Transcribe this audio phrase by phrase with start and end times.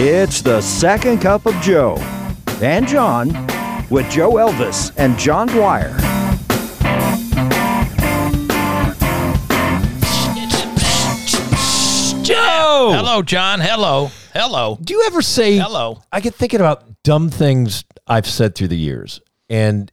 [0.00, 1.96] It's the second cup of Joe
[2.62, 3.30] and John
[3.90, 5.88] with Joe Elvis and John Dwyer.
[12.22, 12.92] Joe!
[12.94, 13.58] Hello, John.
[13.58, 14.12] Hello.
[14.32, 14.78] Hello.
[14.80, 16.00] Do you ever say Hello.
[16.12, 19.20] I get thinking about dumb things I've said through the years.
[19.50, 19.90] And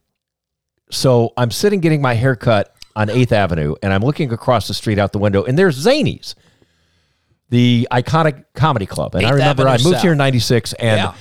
[0.88, 4.74] so I'm sitting getting my hair cut on 8th Avenue and I'm looking across the
[4.74, 6.36] street out the window and there's Zanies,
[7.48, 9.14] the iconic comedy club.
[9.14, 11.14] And I 8th remember I Avenue moved here in 96 and Yeah.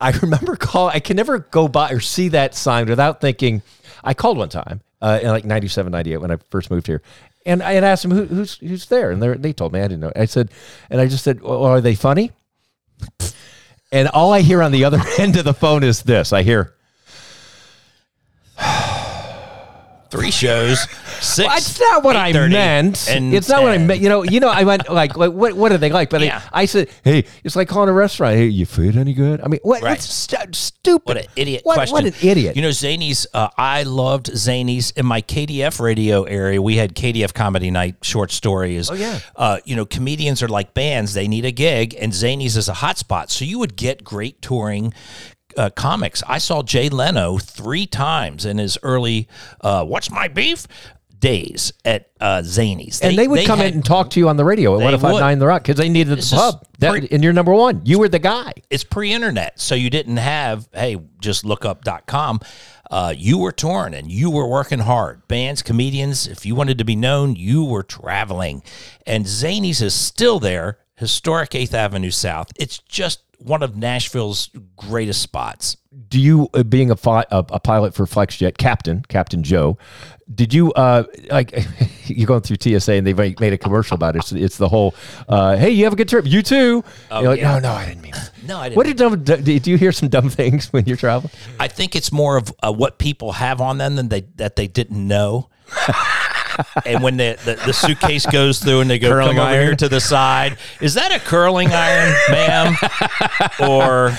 [0.00, 3.62] I remember call I can never go by or see that sign without thinking
[4.04, 7.02] I called one time uh, in like 97 98 when I first moved here.
[7.46, 9.84] And I had asked them who, who's who's there and they they told me I
[9.88, 10.12] didn't know.
[10.14, 10.50] I said
[10.90, 12.30] and I just said, "Well, are they funny?"
[13.90, 16.32] And all I hear on the other end of the phone is this.
[16.32, 16.74] I hear,
[20.10, 20.80] Three shows.
[21.20, 21.48] Six.
[21.48, 23.08] "That's not what I meant.
[23.10, 24.48] and It's not what I meant." You know, you know.
[24.48, 25.54] I went like, like what?
[25.54, 26.08] What are they like?
[26.10, 26.40] But Yeah.
[26.52, 28.36] I, I said, "Hey, it's like calling a restaurant.
[28.36, 29.82] Hey, you food any good?" I mean, what?
[29.82, 29.90] Right.
[29.90, 31.06] What's stu- stupid?
[31.06, 31.92] What an idiot What, question.
[31.92, 32.56] what an idiot.
[32.56, 36.60] You know, Zanies, uh, I loved Zanies in my KDF radio area.
[36.62, 38.90] We had KDF Comedy Night short stories.
[38.90, 39.18] Oh, yeah.
[39.36, 42.72] Uh, you know, comedians are like bands, they need a gig, and Zanies is a
[42.74, 43.28] hotspot.
[43.30, 44.94] So you would get great touring.
[45.58, 46.22] Uh, comics.
[46.28, 49.28] I saw Jay Leno three times in his early
[49.60, 50.66] uh, "What's My Beef"
[51.18, 54.36] days at uh, Zanies, and they, would come had- in and talk to you on
[54.36, 56.64] the radio at They 1059 The Rock because they needed This the pub.
[56.78, 57.82] That, pre- and you're number one.
[57.84, 58.52] You were the guy.
[58.70, 62.40] it's pre-internet so you didn't have hey just look up.com
[62.90, 66.84] uh, you were torn and you were working hard bands comedians if you wanted to
[66.84, 68.62] be known you were traveling
[69.06, 72.48] and zanies is still there historic 8th avenue south.
[72.56, 75.76] It's just one of nashville's greatest spots.
[76.08, 79.78] Do you uh, being a, fi- a a pilot for FlexJet captain Captain Joe
[80.34, 81.52] did you uh like
[82.06, 84.20] you're going through TSA and they made a commercial about it.
[84.20, 84.94] It's, it's the whole
[85.28, 86.26] uh hey you have a good trip.
[86.26, 86.84] You too.
[87.10, 87.54] You're like yeah.
[87.54, 88.30] no no I didn't mean that.
[88.46, 91.32] no i didn't what did dumb did you hear some dumb things when you're traveling?
[91.60, 94.66] I think it's more of uh, what people have on them than they that they
[94.66, 95.48] didn't know
[96.86, 99.74] and when the, the, the suitcase goes through and they go Curling come over here
[99.76, 102.74] to the side, is that a curling iron, ma'am,
[103.68, 104.10] or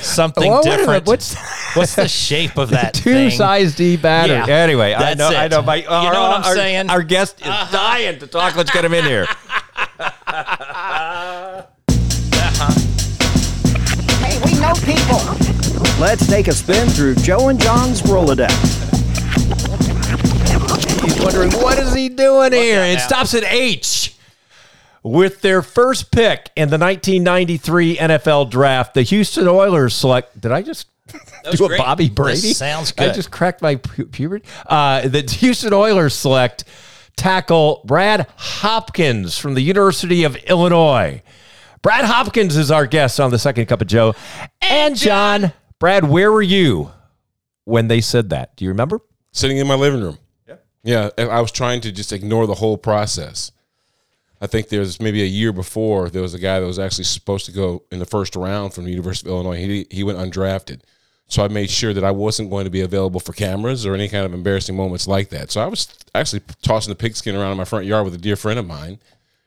[0.00, 1.06] something Well, wait a minute, different?
[1.06, 1.36] what's-
[1.76, 3.30] what's the shape of that two thing?
[3.30, 6.42] size D battery Yeah, anyway I that's know I know my You know what I'm
[6.42, 6.90] uh, our, saying?
[6.90, 7.72] our guest is uh-huh.
[7.72, 9.26] dying to talk let's get him in here
[14.20, 15.20] Hey, we know people.
[16.00, 18.93] Let's take a spin through Joe and John's Rolodex.
[21.02, 22.82] He's wondering what is he doing here?
[22.82, 23.06] It that.
[23.08, 24.14] stops at H.
[25.02, 30.40] With their first pick in the 1993 NFL Draft, the Houston Oilers select.
[30.40, 30.86] Did I just
[31.52, 31.78] do a great.
[31.78, 32.52] Bobby This Brady?
[32.54, 33.10] sounds good.
[33.10, 34.46] I just cracked my pu- puberty.
[34.66, 36.64] Uh, the Houston Oilers select
[37.16, 41.22] tackle Brad Hopkins from the University of Illinois.
[41.82, 44.14] Brad Hopkins is our guest on the Second Cup of Joe.
[44.62, 46.90] And John, Brad, where were you
[47.64, 48.56] when they said that?
[48.56, 49.00] Do you remember?
[49.32, 50.16] sitting in my living room.
[50.84, 51.10] Yeah.
[51.18, 51.26] Yeah.
[51.26, 53.50] I was trying to just ignore the whole process.
[54.40, 57.46] I think there's maybe a year before there was a guy that was actually supposed
[57.46, 59.56] to go in the first round from the University of Illinois.
[59.56, 60.82] He he went undrafted.
[61.26, 64.08] So I made sure that I wasn't going to be available for cameras or any
[64.08, 65.50] kind of embarrassing moments like that.
[65.50, 68.36] So I was actually tossing the pigskin around in my front yard with a dear
[68.36, 68.98] friend of mine.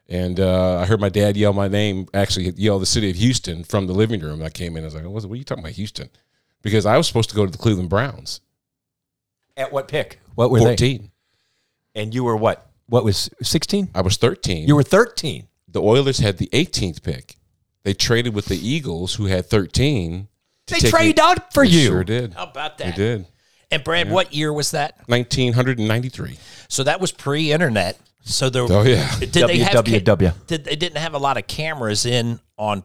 [0.10, 3.64] And uh, I heard my dad yell my name, actually yell the city of Houston
[3.64, 4.42] from the living room.
[4.42, 6.10] I came in, I was like, what are you talking about, Houston?
[6.62, 8.42] Because I was supposed to go to the Cleveland Browns.
[9.56, 10.20] At what pick?
[10.36, 10.66] What were they?
[10.66, 11.12] 14.
[11.98, 12.70] And you were what?
[12.86, 13.90] What was 16?
[13.94, 14.68] I was 13.
[14.68, 15.48] You were 13.
[15.68, 17.36] the Oilers had the 18th pick.
[17.84, 20.30] They traded with the Eagles, who had 13.
[20.68, 21.88] They traded trade out for They you.
[21.88, 22.34] Sure did.
[22.34, 22.96] How about that?
[22.96, 23.26] They did.
[23.72, 24.98] And Brad, what year was that?
[25.08, 26.38] 1993.
[26.70, 28.00] So that was pre-internet.
[28.22, 28.66] So there.
[28.70, 29.10] Oh, yeah.
[29.20, 29.86] Did they have?
[29.86, 32.84] Did they didn't have a lot of cameras in on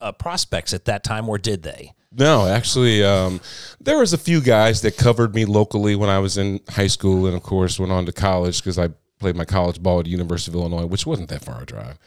[0.00, 1.94] uh, prospects at that time, or did they?
[2.16, 3.40] No, actually, um,
[3.80, 7.26] there was a few guys that covered me locally when I was in high school,
[7.26, 10.10] and of course went on to college because I played my college ball at the
[10.10, 11.98] University of Illinois, which wasn't that far a drive.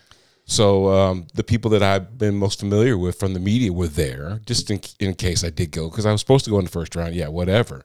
[0.46, 4.40] So um, the people that I've been most familiar with from the media were there,
[4.46, 6.72] just in, in case I did go, because I was supposed to go in the
[6.72, 7.16] first round.
[7.16, 7.84] Yeah, whatever.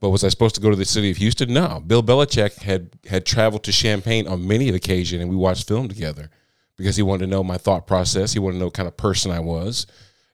[0.00, 1.52] But was I supposed to go to the city of Houston?
[1.52, 1.82] No.
[1.84, 6.30] Bill Belichick had had traveled to Champaign on many occasions, and we watched film together
[6.76, 8.32] because he wanted to know my thought process.
[8.32, 9.86] He wanted to know what kind of person I was,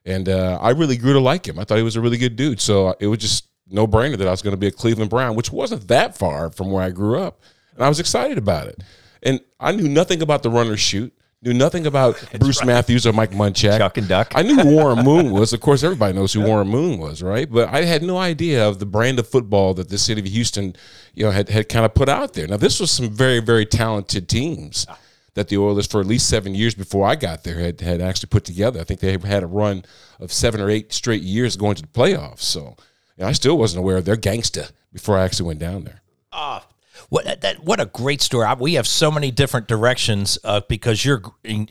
[0.05, 1.59] and uh, I really grew to like him.
[1.59, 2.61] I thought he was a really good dude.
[2.61, 5.35] So it was just no brainer that I was going to be a Cleveland Brown,
[5.35, 7.41] which wasn't that far from where I grew up,
[7.73, 8.83] and I was excited about it.
[9.23, 11.11] And I knew nothing about the run-and-shoot.
[11.41, 13.77] Knew nothing about Bruce Matthews or Mike Munchak.
[13.77, 14.31] Chuck and Duck.
[14.35, 15.53] I knew who Warren Moon was.
[15.53, 17.51] Of course, everybody knows who Warren Moon was, right?
[17.51, 20.75] But I had no idea of the brand of football that the city of Houston,
[21.13, 22.47] you know, had, had kind of put out there.
[22.47, 24.87] Now, this was some very, very talented teams
[25.35, 28.29] that the Oilers, for at least seven years before I got there, had, had actually
[28.29, 28.79] put together.
[28.79, 29.85] I think they had a run
[30.19, 32.41] of seven or eight straight years going to the playoffs.
[32.41, 32.75] So
[33.21, 36.01] I still wasn't aware of their gangsta before I actually went down there.
[36.31, 36.65] Ah,
[37.09, 38.47] What that, what a great story!
[38.59, 41.21] We have so many different directions uh, because you're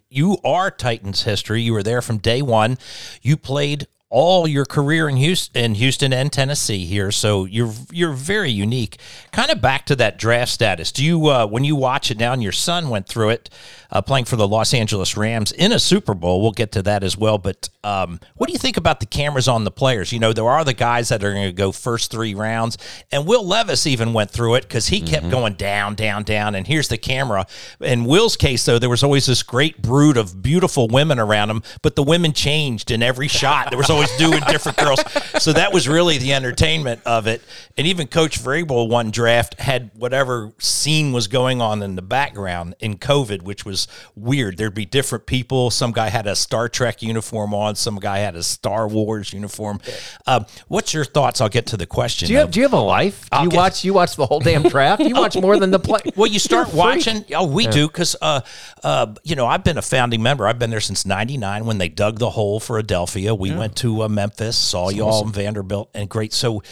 [0.09, 1.63] you are Titans history.
[1.63, 2.79] You were there from day one.
[3.23, 8.13] You played all your career in Houston, in Houston and Tennessee here, so you're you're
[8.13, 8.99] very unique.
[9.33, 10.93] Kind of back to that draft status.
[10.93, 13.51] Do you uh, when you watch it now, and your son went through it,
[13.95, 16.43] uh, playing for the Los Angeles Rams in a Super Bowl.
[16.43, 17.39] We'll get to that as well.
[17.39, 20.13] But um, what do you think about the cameras on the players?
[20.13, 22.77] You know, there are the guys that are going to go first three rounds,
[23.13, 26.55] and Will Levis even went through it because he kept going down, down, down.
[26.57, 27.47] And here's the camera.
[27.81, 31.63] In Will's case, though, there was always this great brood of beautiful women around him,
[31.83, 33.71] but the women changed in every shot.
[33.71, 35.01] There was always doing different girls.
[35.43, 37.43] So that was really the entertainment of it.
[37.77, 42.75] And even Coach Vrabel one draft had whatever scene was going on in the background
[42.81, 44.57] in COVID, which was weird.
[44.57, 45.71] There'd be different people.
[45.71, 47.75] Some guy had a Star Trek uniform on.
[47.75, 49.81] Some guy had a Star Wars uniform.
[50.27, 51.41] Um, what's your thoughts?
[51.41, 52.27] I'll get to the question.
[52.29, 53.29] Do you have Do you have a life?
[53.31, 53.57] Do you Okay.
[53.57, 53.85] watch?
[53.85, 55.03] You watch the whole damn draft.
[55.03, 56.01] You watch more than the play.
[56.17, 57.07] Well, you start You're a freak.
[57.07, 57.25] watching.
[57.35, 58.41] Oh, we do because, uh,
[58.85, 60.47] uh, you know, I've been a founding member.
[60.47, 63.37] I've been there since '99 when they dug the hole for Adelphia.
[63.37, 66.33] We went to uh, Memphis, saw y'all in Vanderbilt, and great.
[66.33, 66.63] So,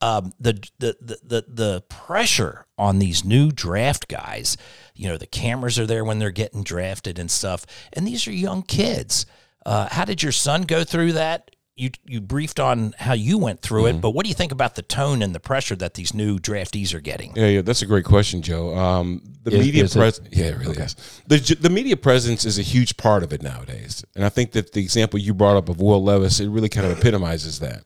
[0.00, 4.56] um, the, the the the the pressure on these new draft guys.
[4.94, 8.32] You know, the cameras are there when they're getting drafted and stuff, and these are
[8.32, 9.26] young kids.
[9.64, 11.50] Uh, how did your son go through that?
[11.76, 14.74] You you briefed on how you went through it, but what do you think about
[14.74, 17.32] the tone and the pressure that these new draftees are getting?
[17.34, 18.76] Yeah, yeah, that's a great question, Joe.
[18.76, 20.94] Um, the Is- media presence, yeah, it really is.
[21.26, 24.72] The the media presence is a huge part of it nowadays, and I think that
[24.72, 27.84] the example you brought up of Will Levis, it really kind of epitomizes that.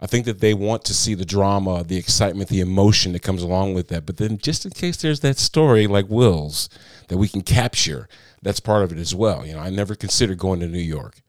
[0.00, 3.42] I think that they want to see the drama, the excitement, the emotion that comes
[3.42, 4.06] along with that.
[4.06, 6.68] But then, just in case there's that story like Will's
[7.08, 8.08] that we can capture,
[8.40, 9.44] that's part of it as well.
[9.44, 11.20] You know, I never considered going to New York.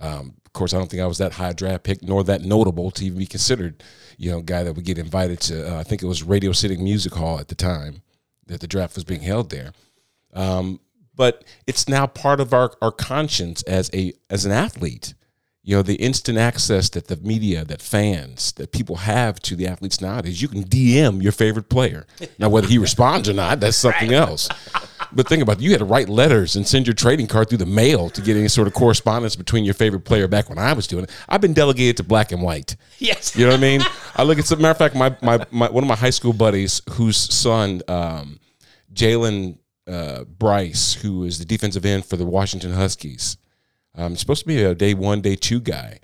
[0.00, 2.90] Um, of course, I don't think I was that high draft pick, nor that notable
[2.92, 3.82] to even be considered,
[4.16, 5.72] you know, guy that would get invited to.
[5.72, 8.02] Uh, I think it was Radio City Music Hall at the time
[8.46, 9.72] that the draft was being held there.
[10.32, 10.80] Um,
[11.14, 15.14] but it's now part of our, our conscience as a as an athlete.
[15.66, 19.66] You know, the instant access that the media, that fans, that people have to the
[19.66, 20.40] athletes nowadays.
[20.40, 22.06] You can DM your favorite player.
[22.38, 24.48] Now, whether he responds or not, that's something else.
[25.10, 25.62] But think about it.
[25.62, 28.36] You had to write letters and send your trading card through the mail to get
[28.36, 31.10] any sort of correspondence between your favorite player back when I was doing it.
[31.28, 32.76] I've been delegated to black and white.
[33.00, 33.34] Yes.
[33.34, 33.80] You know what I mean?
[34.14, 36.32] I look at some matter of fact, my, my, my one of my high school
[36.32, 38.38] buddies whose son, um,
[38.94, 39.58] Jalen
[39.88, 43.36] uh, Bryce, who is the defensive end for the Washington Huskies,
[43.96, 45.98] um, supposed to be a day one, day two guy.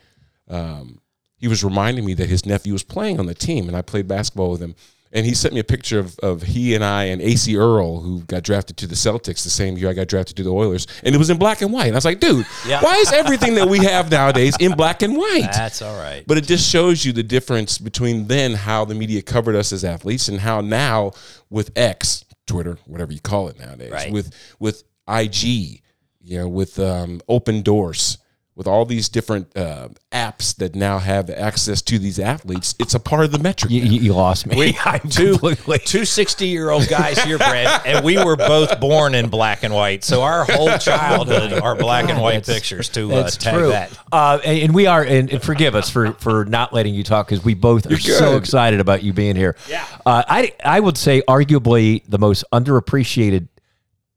[0.49, 1.01] Um,
[1.37, 4.07] he was reminding me that his nephew was playing on the team, and I played
[4.09, 4.75] basketball with him.
[5.15, 8.21] And he sent me a picture of, of he and I and Acie Earl, who
[8.23, 11.15] got drafted to the Celtics the same year I got drafted to the Oilers, and
[11.15, 11.89] it was in black and white.
[11.89, 12.81] And I was like, dude, Yeah.
[12.83, 15.51] why is everything that we have nowadays in black and white?
[15.53, 16.25] That's all right.
[16.27, 19.85] But it just shows you the difference between then how the media covered us as
[19.85, 21.13] athletes and how now
[21.51, 24.13] with X, Twitter, whatever you call it nowadays, Right.
[24.13, 25.83] with with IG,
[26.25, 28.19] you know, with um, open doors,
[28.55, 33.01] with all these different uh, apps that now have access to these athletes, it's a
[33.01, 33.73] part of the metric.
[33.73, 34.77] You, you, you lost me.
[34.85, 39.15] I'm two completely- two 60 year old guys here, Brad, and we were both born
[39.15, 40.05] in black and white.
[40.05, 43.69] So our whole childhood are black and white That's- pictures to uh, That's tag true.
[43.71, 43.99] that.
[44.13, 47.29] Uh, and, and we are, and, and forgive us for for not letting you talk
[47.29, 48.37] because we both are so good.
[48.43, 49.57] excited about you being here.
[49.67, 49.87] Yeah.
[50.05, 53.49] Uh, I I would say arguably the most underappreciated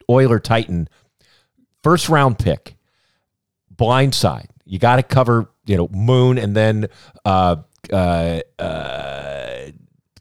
[0.10, 0.90] Oiler Titan
[1.86, 2.76] first round pick,
[3.76, 4.48] blindside.
[4.66, 6.88] You got to cover, you know, Moon and then
[7.24, 7.58] uh
[7.94, 9.68] uh uh.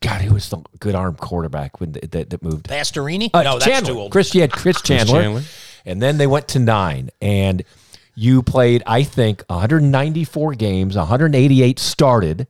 [0.03, 2.69] God, who was the good arm quarterback when that, that, that moved?
[2.69, 3.31] Pastorini?
[3.33, 4.13] Uh, no, that's too old.
[4.13, 5.43] Chris, you had Chris Chandler, Chandler.
[5.87, 7.65] and then they went to nine, and
[8.15, 12.47] you played, I think, 194 games, 188 started,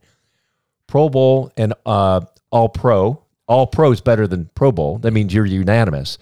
[0.85, 2.19] Pro Bowl and uh,
[2.51, 3.23] All Pro.
[3.47, 4.97] All Pro is better than Pro Bowl.
[4.97, 6.17] That means you're unanimous.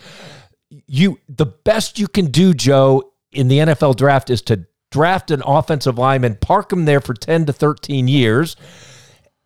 [0.87, 5.41] You, the best you can do, Joe, in the NFL draft is to draft an
[5.45, 8.55] offensive lineman, park him there for 10 to 13 years,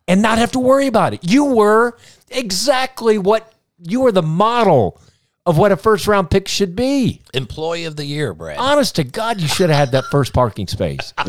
[0.08, 1.20] and not have to worry about it.
[1.30, 1.98] You were
[2.30, 3.54] exactly what
[3.84, 5.00] you were the model
[5.46, 7.22] of what a first round pick should be.
[7.34, 8.58] Employee of the year, Brad.
[8.58, 11.14] Honest to God, you should have had that first parking space.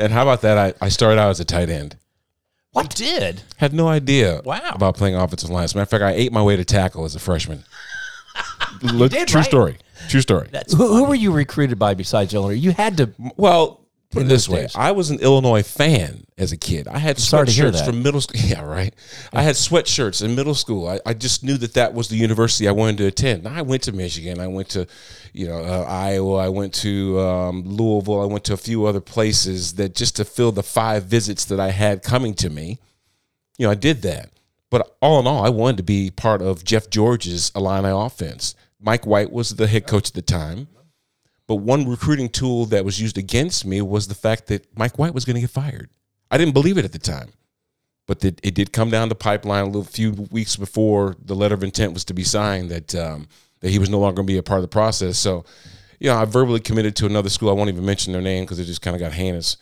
[0.00, 0.56] And how about that?
[0.56, 1.96] I, I started out as a tight end.
[2.70, 3.42] what did?
[3.56, 4.60] Had no idea Wow.
[4.72, 5.64] about playing offensive line.
[5.64, 7.64] As a matter of fact, I ate my way to tackle as a freshman.
[8.82, 9.46] Look, did, true right?
[9.46, 9.78] story.
[10.08, 10.48] True story.
[10.50, 12.54] That's who, who were you recruited by besides Illinois?
[12.54, 13.10] You had to.
[13.36, 14.74] Well, Put it in this those way: days.
[14.74, 16.88] I was an Illinois fan as a kid.
[16.88, 18.40] I had sorry to sweatshirts from middle school.
[18.48, 18.94] Yeah, right.
[19.34, 20.88] I had sweatshirts in middle school.
[20.88, 23.46] I, I just knew that that was the university I wanted to attend.
[23.46, 24.40] I went to Michigan.
[24.40, 24.86] I went to,
[25.34, 26.36] you know, uh, Iowa.
[26.36, 28.22] I went to um, Louisville.
[28.22, 31.60] I went to a few other places that just to fill the five visits that
[31.60, 32.78] I had coming to me.
[33.58, 34.30] You know, I did that.
[34.70, 38.54] But all in all, I wanted to be part of Jeff George's Illini offense.
[38.80, 40.68] Mike White was the head coach at the time.
[41.46, 45.14] But one recruiting tool that was used against me was the fact that Mike White
[45.14, 45.88] was going to get fired.
[46.30, 47.32] I didn't believe it at the time,
[48.06, 51.54] but it, it did come down the pipeline a little few weeks before the letter
[51.54, 53.28] of intent was to be signed that um,
[53.60, 55.18] that he was no longer going to be a part of the process.
[55.18, 55.46] So,
[55.98, 57.48] you know, I verbally committed to another school.
[57.48, 59.56] I won't even mention their name because it just kind of got heinous.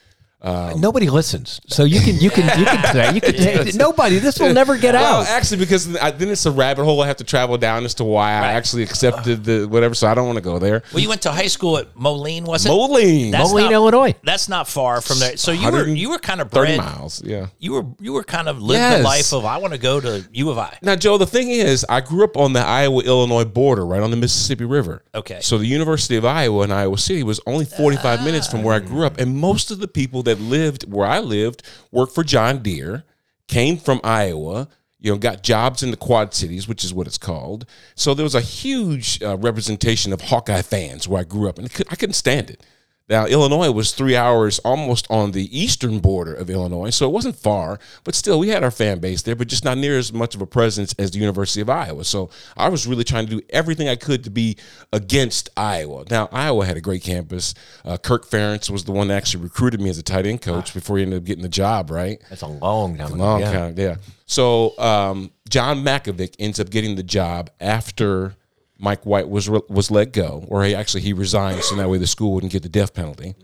[0.47, 4.19] Um, nobody listens, so you can you can you can say you can say, nobody.
[4.21, 5.27] This will never get Well, out.
[5.27, 8.05] actually, because I, then it's a rabbit hole I have to travel down as to
[8.05, 9.95] why I actually accepted the whatever.
[9.97, 10.85] So I don't want to go there.
[10.93, 12.69] Well, you went to high school at Moline, was it?
[12.69, 14.15] Moline, That's Moline, not- Illinois.
[14.23, 15.37] That's not far from there.
[15.37, 16.87] So you were you were kind of thirty bred.
[16.87, 17.25] miles.
[17.25, 17.49] Yeah.
[17.59, 18.99] You were you were kind of lived Yes.
[18.99, 20.79] the life of I want to go to U of I.
[20.81, 24.13] Now, Joe, the thing is, I grew up on the Iowa Illinois border, right on
[24.13, 25.03] the Mississippi River.
[25.13, 25.41] Okay.
[25.41, 28.25] So the University of Iowa in Iowa City was only 45 ah.
[28.25, 29.19] minutes from where I grew up.
[29.19, 33.05] And most of the people that lived where I lived worked for John Deere,
[33.49, 37.19] came from Iowa, you know, got jobs in the Quad Cities, which is what it's
[37.19, 37.67] called.
[37.95, 41.71] So there was a huge uh, representation of Hawkeye fans where I grew up, and
[41.91, 42.65] I couldn't stand it.
[43.09, 47.37] Now, Illinois was three hours almost on the eastern border of Illinois, so it wasn't
[47.37, 50.35] far, but still, we had our fan base there, but just not near as much
[50.35, 52.05] of a presence as the University of Iowa.
[52.05, 54.57] So I was really trying to do everything I could to be
[54.93, 56.05] against Iowa.
[56.11, 57.55] Now, Iowa had a great campus.
[57.85, 60.75] Uh, Kirk Ferentz was the one that actually recruited me as a tight end coach
[60.75, 62.21] before he ended up getting the job, right?
[62.29, 63.17] That's a long time ago.
[63.17, 63.53] Long yeah.
[63.53, 63.97] time, yeah.
[64.27, 68.35] So um, John Mackovic ends up getting the job after
[68.79, 72.07] Mike White was was let go, or he actually he resigned, so that way the
[72.07, 73.35] school wouldn't get the death penalty.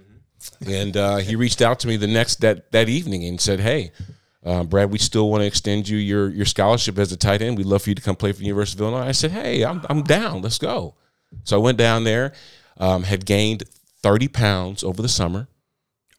[0.67, 3.93] And uh, he reached out to me the next that that evening and said, "Hey,
[4.45, 7.57] uh, Brad, we still want to extend you your your scholarship as a tight end.
[7.57, 9.65] We'd love for you to come play for the University of Illinois." I said, "Hey,
[9.65, 10.43] I'm I'm down.
[10.43, 10.95] Let's go."
[11.45, 12.33] So I went down there,
[12.77, 13.65] um, had gained
[14.03, 15.49] thirty pounds over the summer.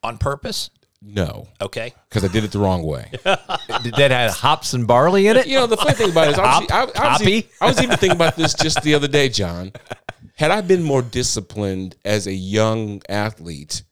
[0.01, 0.69] On purpose?
[1.05, 1.93] No, Okay.
[2.09, 3.09] because I did it the wrong way.
[3.11, 5.47] Did that have hops and barley in it?
[5.47, 7.65] You know, the funny thing about it is, I was, I, I, was even, I
[7.67, 9.73] was even thinking about this just the other day, John.
[10.37, 13.83] Had I been more disciplined as a young athlete,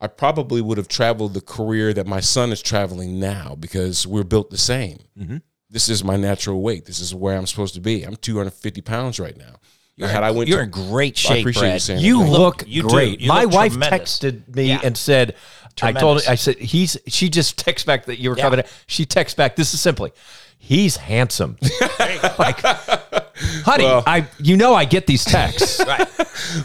[0.00, 4.24] I probably would have traveled the career that my son is traveling now because we're
[4.24, 4.98] built the same.
[5.18, 5.36] Mm-hmm.
[5.70, 6.86] This is my natural weight.
[6.86, 8.02] This is where I'm supposed to be.
[8.02, 9.56] I'm 250 pounds right now.
[9.98, 12.02] Now, had I went You're to, in great I shape, appreciate you Brad.
[12.02, 12.30] You that.
[12.30, 13.20] look you great.
[13.20, 14.18] You My look wife tremendous.
[14.20, 14.80] texted me Yeah.
[14.84, 15.34] and said,
[15.82, 16.28] I told Tremendous.
[16.28, 18.42] I said he's she just texts back that you were Yeah.
[18.44, 18.62] coming.
[18.86, 19.56] She texts back.
[19.56, 20.12] This is simply,
[20.58, 21.56] he's handsome.
[22.38, 25.80] like, honey, Well- I you know I get these texts.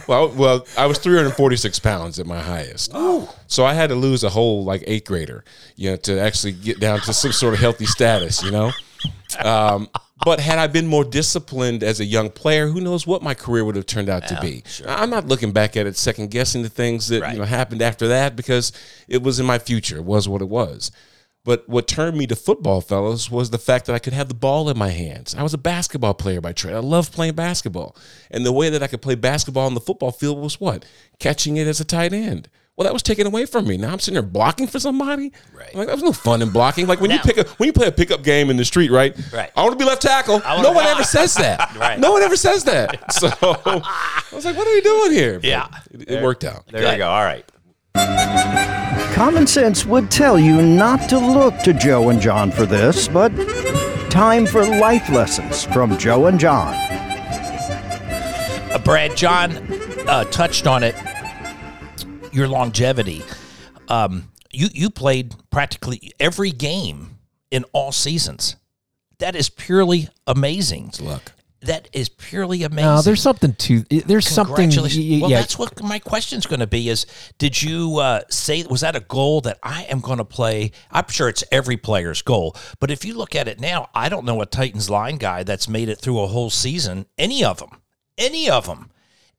[0.08, 2.92] Well, well, I was 346 pounds at my highest.
[3.48, 5.44] So I had to lose a whole like eighth grader,
[5.75, 8.72] you know, to actually get down to some sort of healthy status, you know.
[9.44, 9.90] Um,
[10.25, 13.63] but had I been more disciplined as a young player, who knows what my career
[13.65, 14.63] would have turned out to be.
[14.88, 17.34] I'm not looking back at it second guessing the things that Right.
[17.34, 18.72] you know happened after that because
[19.08, 19.98] it was in my future.
[19.98, 20.92] It was what it was.
[21.46, 24.34] But what turned me to football, fellas, was the fact that I could have the
[24.34, 25.36] ball in my hands.
[25.36, 26.74] I was a basketball player by trade.
[26.74, 27.98] I loved playing basketball.
[28.32, 30.86] And the way that I could play basketball on the football field was what?
[31.20, 32.48] Catching it as a tight end.
[32.75, 33.77] Well, that was taken away from me.
[33.77, 35.32] Now I'm sitting there blocking for somebody.
[35.56, 35.75] Right.
[35.75, 36.88] Like, that was no fun in blocking.
[36.88, 39.15] Like when you pick up when you play a pickup game in the street, right?
[39.32, 39.51] Right.
[39.56, 40.39] I want to be left tackle.
[40.39, 41.72] No one ever says that.
[41.84, 42.00] Right.
[42.00, 43.00] No one ever says that.
[43.13, 45.36] So I was like, what are we doing here?
[45.36, 45.68] But Yeah.
[45.92, 46.65] It, it worked out.
[46.68, 47.10] There you go.
[47.10, 47.46] All right.
[49.13, 53.30] Common sense would tell you not to look to Joe and John for this, but
[54.10, 56.74] time for life lessons from Joe and John.
[58.72, 59.56] Uh, Brad, John
[60.08, 60.96] uh, touched on it.
[62.34, 63.24] Your longevity.
[63.88, 67.18] Um, you you played practically every game
[67.52, 68.56] in all seasons.
[69.20, 70.92] That is purely amazing.
[71.00, 71.32] luck.
[71.62, 72.92] That is purely amazing.
[72.92, 74.56] No, there's something to there's something.
[74.70, 75.06] Congratulations.
[75.06, 77.06] y- y- well, yeah, that's what my question's going to be is
[77.38, 80.72] did you uh, say, was that a goal that I am going to play?
[80.92, 82.58] I'm sure it's every player's goal.
[82.82, 85.70] But if you look at it now, I don't know a Titans line guy that's
[85.70, 87.82] made it through a whole season, any of them,
[88.18, 88.90] any of them.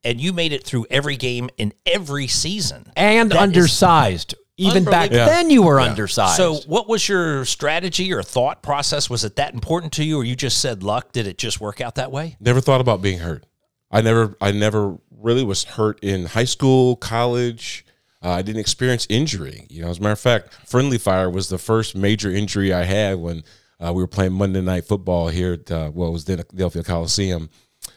[0.05, 2.93] And you made it through every game in every season.
[2.97, 4.35] and That is- undersized.
[4.57, 5.33] Even back Unbelievable.
[5.33, 6.37] then, you were undersized.
[6.37, 9.11] So, what was your strategy or thought process?
[9.11, 11.11] Was it that important to you, or you just said luck?
[11.11, 12.37] Did it just work out that way?
[12.39, 13.45] Never thought about being hurt.
[13.91, 17.85] I never, I never really was hurt in high school, college.
[18.23, 19.67] Uh, I didn't experience injury.
[19.69, 22.85] You know, as a matter of fact, friendly fire was the first major injury I
[22.85, 23.43] had when
[23.85, 26.49] uh, we were playing Monday Night Football here at uh, well, it was then at
[26.51, 27.51] Philadelphia Coliseum,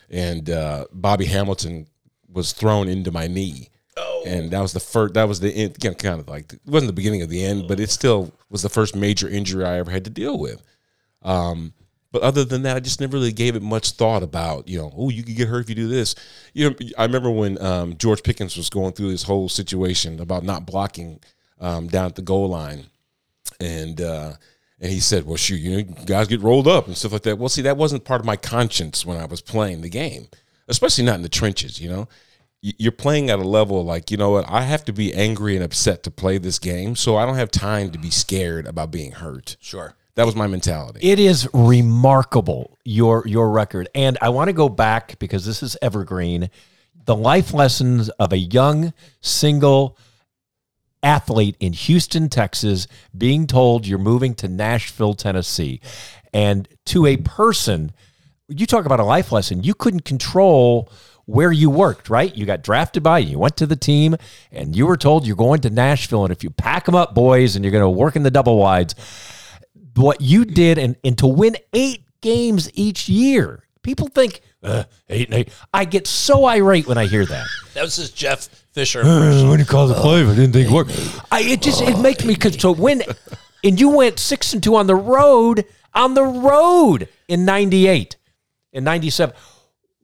[0.10, 1.86] and uh, Bobby Hamilton
[2.32, 3.70] was thrown into my knee.
[4.28, 5.16] and that was the first.
[5.16, 7.80] That was the end, kind of like it wasn't the beginning of the end, but
[7.80, 10.62] it still was the first major injury I ever had to deal with.
[11.24, 11.74] Um,
[12.12, 14.94] but other than that, I just never really gave it much thought about, you know,
[14.96, 16.16] oh, you could get hurt if you do this.
[16.54, 20.44] You know, I remember when um, George Pickens was going through this whole situation about
[20.44, 21.20] not blocking
[21.60, 22.86] um, down at the goal line,
[23.60, 24.34] and uh,
[24.80, 27.38] and he said, well, shoot, you know, guys get rolled up and stuff like that.
[27.38, 30.28] Well, see, that wasn't part of my conscience when I was playing the game,
[30.68, 31.80] especially not in the trenches.
[31.80, 32.08] You know,
[32.62, 35.64] you're playing at a level like, you know what, I have to be angry and
[35.64, 39.12] upset to play this game, so I don't have time to be scared about being
[39.12, 39.58] hurt.
[39.60, 39.96] Sure.
[40.16, 41.00] That was my mentality.
[41.04, 45.78] It is remarkable your your record, and I want to go back because this is
[45.80, 46.50] evergreen.
[47.06, 49.96] The life lessons of a young single
[51.04, 55.80] athlete in Houston, Texas, being told you're moving to Nashville, Tennessee,
[56.34, 57.92] and to a person,
[58.48, 59.64] you talk about a life lesson.
[59.64, 60.92] You couldn't control
[61.26, 62.34] where you worked, right?
[62.36, 64.16] You got drafted by, you went to the team,
[64.52, 67.56] and you were told you're going to Nashville, and if you pack them up, boys,
[67.56, 68.96] and you're going to work in the double wides
[69.96, 73.64] what you did and, and to win eight games each year.
[73.82, 75.50] People think uh, eight and eight.
[75.74, 77.48] I get so irate when I hear that.
[77.74, 79.04] That was just Jeff Fisher.
[79.04, 80.92] when you call the play, I didn't think it worked.
[81.32, 83.02] I it just it makes me cause so when
[83.64, 88.18] and you went six and two on the road on the road in ninety eight
[88.74, 89.36] in ninety seven.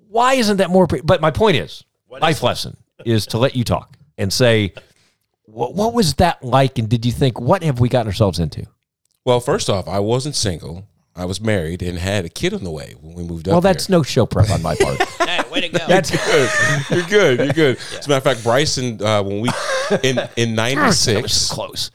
[0.07, 0.87] Why isn't that more?
[0.87, 4.73] Pre- but my point is, life lesson is to let you talk and say,
[5.45, 6.77] what, what was that like?
[6.77, 8.65] And did you think, what have we gotten ourselves into?
[9.25, 10.87] Well, first off, I wasn't single.
[11.15, 13.51] I was married and had a kid on the way when we moved up.
[13.53, 13.97] Well, that's here.
[13.97, 14.99] no show prep on my part.
[15.19, 15.85] hey, way to go.
[15.87, 16.49] That's good.
[16.89, 17.39] You're good.
[17.39, 17.77] You're good.
[17.97, 19.49] As a matter of fact, Brycen, uh, when we
[20.01, 21.91] in in '96, was close.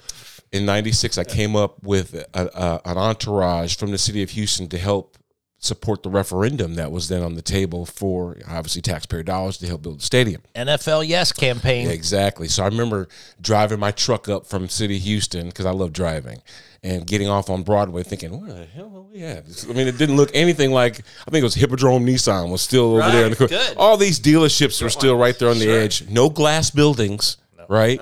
[0.53, 4.69] in '96, I came up with a, a, an entourage from the city of Houston
[4.69, 5.19] to help
[5.61, 9.83] support the referendum that was then on the table for obviously taxpayer dollars to help
[9.83, 10.41] build the stadium.
[10.55, 11.87] NFL Yes campaign.
[11.87, 12.47] Yeah, exactly.
[12.49, 13.09] So I remember
[13.41, 16.43] driving my truck up from City Houston because I love driving
[16.85, 19.45] and getting off on Broadway thinking, where the hell are we at?
[19.69, 22.97] I mean, it didn't look anything like, I think it was Hippodrome Nissan was still
[22.97, 23.27] over there.
[23.27, 23.77] In the Right, good.
[23.77, 26.09] All these dealerships were still right there on the edge.
[26.09, 27.37] No glass buildings,
[27.69, 28.01] right?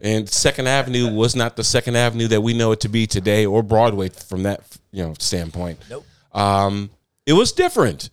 [0.00, 3.44] And Second Avenue was not the Second Avenue that we know it to be today
[3.44, 4.60] or Broadway from that,
[4.92, 5.78] you know, standpoint.
[5.90, 6.04] Nope.
[6.36, 6.90] Um,
[7.26, 8.10] it was different.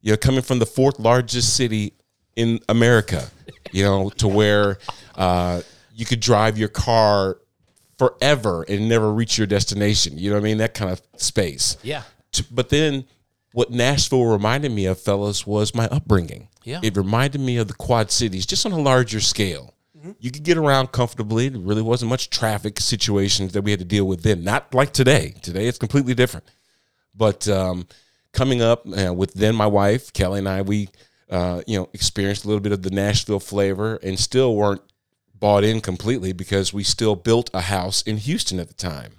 [0.00, 1.92] You know, coming from the fourth largest city
[2.34, 3.28] in America,
[3.72, 4.78] you know, to where
[5.14, 5.62] uh,
[5.94, 7.38] you could drive your car
[7.98, 10.18] forever and never reach your destination.
[10.18, 10.58] You know what I mean?
[10.58, 11.76] That kind of space.
[11.82, 12.02] Yeah.
[12.50, 13.04] But then
[13.52, 16.48] what Nashville reminded me of, fellas, was my upbringing.
[16.62, 16.80] Yeah.
[16.82, 19.72] It reminded me of the Quad Cities, just on a larger scale.
[20.20, 21.48] You could get around comfortably.
[21.48, 24.44] There really wasn't much traffic situations that we had to deal with then.
[24.44, 25.34] Not like today.
[25.42, 26.46] Today it's completely different.
[27.16, 27.86] But um,
[28.32, 30.88] coming up uh, with then my wife Kelly and I, we
[31.30, 34.82] uh, you know experienced a little bit of the Nashville flavor, and still weren't
[35.34, 39.14] bought in completely because we still built a house in Houston at the time.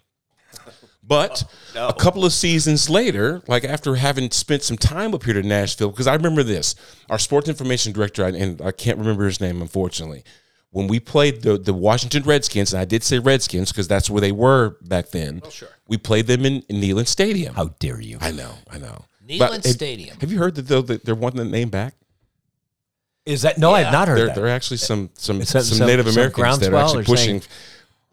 [1.07, 5.41] But a couple of seasons later, like after having spent some time up here to
[5.41, 6.75] Nashville, because I remember this,
[7.09, 10.25] our sports information director, and I can't remember his name, unfortunately.
[10.71, 14.21] When we played the, the Washington Redskins, and I did say Redskins because that's where
[14.21, 15.41] they were back then.
[15.43, 15.69] Oh, sure.
[15.87, 17.55] We played them in, in Neyland Stadium.
[17.55, 18.17] How dare you?
[18.21, 19.05] I know, I know.
[19.27, 20.17] Neyland But Stadium.
[20.19, 21.95] Have you heard that they're, that they're wanting the name back?
[23.25, 23.71] Is that no?
[23.71, 24.35] I have not heard There, that.
[24.35, 27.41] there are actually some some, Some- some, some- Native some Americans that are actually pushing
[27.41, 27.43] saying-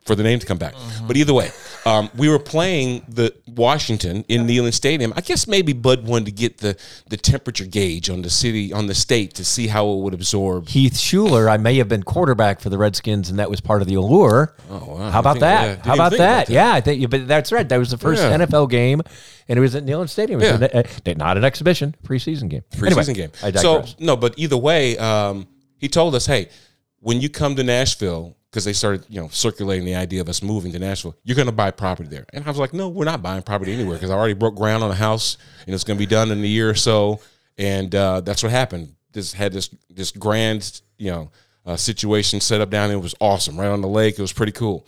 [0.04, 0.74] for the name to come back.
[1.06, 1.50] But either way,
[1.86, 5.12] um, we were playing the Washington in Neyland Stadium.
[5.16, 6.76] I guess maybe Bud wanted to get the
[7.08, 10.68] the temperature gauge on the city on the state to see how it would absorb.
[10.68, 13.88] Heath Shuler, I may have been quarterback for the Redskins, and that was part of
[13.88, 14.54] the allure.
[14.70, 15.10] Oh, wow.
[15.10, 15.84] How about that?
[15.86, 16.16] How about that?
[16.16, 16.50] about that.
[16.50, 17.08] Yeah, I think.
[17.10, 17.68] But that's right.
[17.68, 18.36] That was the first Yeah.
[18.38, 19.00] NFL game,
[19.48, 20.40] and it was at Neyland Stadium.
[20.40, 20.56] Yeah.
[20.56, 22.62] an- uh, not an exhibition, preseason game.
[22.76, 23.30] preseason Anyway, game.
[23.42, 23.62] I digress.
[23.62, 25.46] so no, but either way, um,
[25.78, 26.48] he told us, hey,
[27.00, 30.40] when you come to Nashville, because they started, you know, circulating the idea of us
[30.40, 32.24] moving to Nashville, you're going to buy property there.
[32.32, 34.84] And I was like, no, we're not buying property anywhere because I already broke ground
[34.84, 37.18] on a house and it's going to be done in a year or so.
[37.58, 38.94] And uh, that's what happened.
[39.10, 41.30] This had this this grand, you know,
[41.66, 42.90] uh, situation set up down.
[42.90, 42.96] there.
[42.96, 44.20] It was awesome, right on the lake.
[44.20, 44.86] It was pretty cool.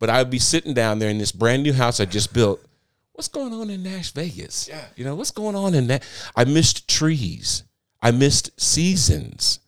[0.00, 2.60] But I'd be sitting down there in this brand new house I just built.
[3.12, 4.66] What's going on in Nash Vegas?
[4.68, 4.86] Yeah.
[4.96, 6.02] You know, what's going on in that?
[6.34, 7.62] I missed trees.
[8.02, 9.60] I missed seasons.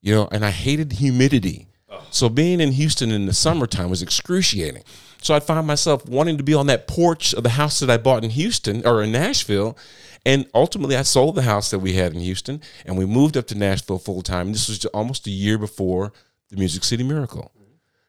[0.00, 1.68] You know, and I hated humidity.
[2.10, 4.82] So being in Houston in the summertime was excruciating.
[5.20, 7.96] So I'd find myself wanting to be on that porch of the house that I
[7.96, 9.76] bought in Houston or in Nashville.
[10.24, 13.46] And ultimately, I sold the house that we had in Houston and we moved up
[13.48, 14.52] to Nashville full time.
[14.52, 16.12] This was almost a year before
[16.50, 17.52] the Music City Miracle.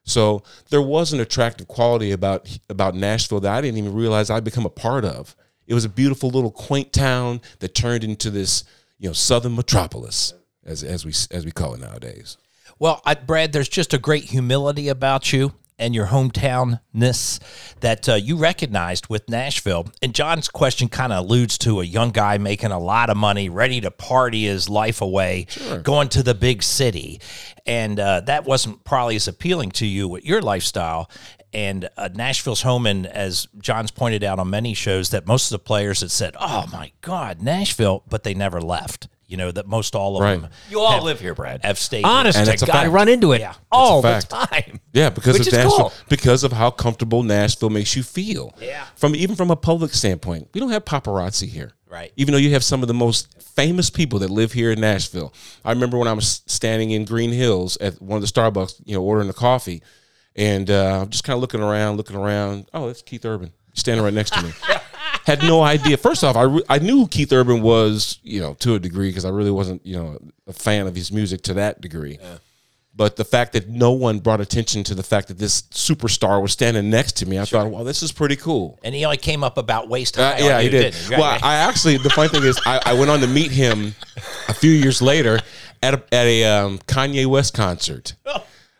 [0.04, 4.44] So there was an attractive quality about about Nashville that I didn't even realize I'd
[4.44, 5.36] become a part of.
[5.66, 8.64] It was a beautiful little quaint town that turned into this,
[8.98, 12.38] you know, southern metropolis, as as we as we call it nowadays.
[12.80, 17.38] Well, I, Brad, there's just a great humility about you and your hometownness
[17.80, 19.92] that uh, you recognized with Nashville.
[20.00, 23.50] And John's question kind of alludes to a young guy making a lot of money,
[23.50, 25.46] ready to party his life away,
[25.82, 27.20] going to the big city.
[27.66, 31.10] And uh, that wasn't probably as appealing to you with your lifestyle.
[31.52, 35.60] And uh, Nashville's home, and as John's pointed out on many shows, that most of
[35.60, 39.08] the players had said, "Oh my God, Nashville," but they never left.
[39.30, 40.40] You know that most all of Right.
[40.42, 40.50] them.
[40.68, 41.60] You all have- live here, Brad.
[41.64, 42.04] Have stayed.
[42.04, 42.92] Honest And to it's a God, I fact.
[42.92, 43.54] run into it Yeah.
[43.70, 44.28] all the fact.
[44.30, 44.80] time.
[44.92, 45.92] Yeah, because Which of is Nashville, cool.
[46.08, 48.52] because of how comfortable Nashville makes you feel.
[48.60, 48.82] Yeah.
[48.96, 51.72] From even from a public standpoint, we don't have paparazzi here.
[51.88, 52.12] Right.
[52.16, 55.32] Even though you have some of the most famous people that live here in Nashville.
[55.64, 58.94] I remember when I was standing in Green Hills at one of the Starbucks, you
[58.96, 59.80] know, ordering the coffee,
[60.34, 62.66] and uh, just kind of looking around, looking around.
[62.74, 64.50] Oh, that's Keith Urban standing right next to me.
[65.26, 65.96] Had no idea.
[65.96, 69.24] First off, I, re- I knew Keith Urban was, you know, to a degree because
[69.24, 72.18] I really wasn't, you know, a fan of his music to that degree.
[72.96, 76.52] But the fact that no one brought attention to the fact that this superstar was
[76.52, 78.78] standing next to me, I thought, well, this is pretty cool.
[78.82, 80.38] and he only came up about waist Uh, high.
[80.40, 80.92] yeah, on he did.
[80.92, 81.16] didn't he?
[81.16, 83.94] Well, I actually, the funny thing is, I, I went on to meet him
[84.48, 85.38] a few years later
[85.82, 88.14] at a, at a um, Kanye West concert.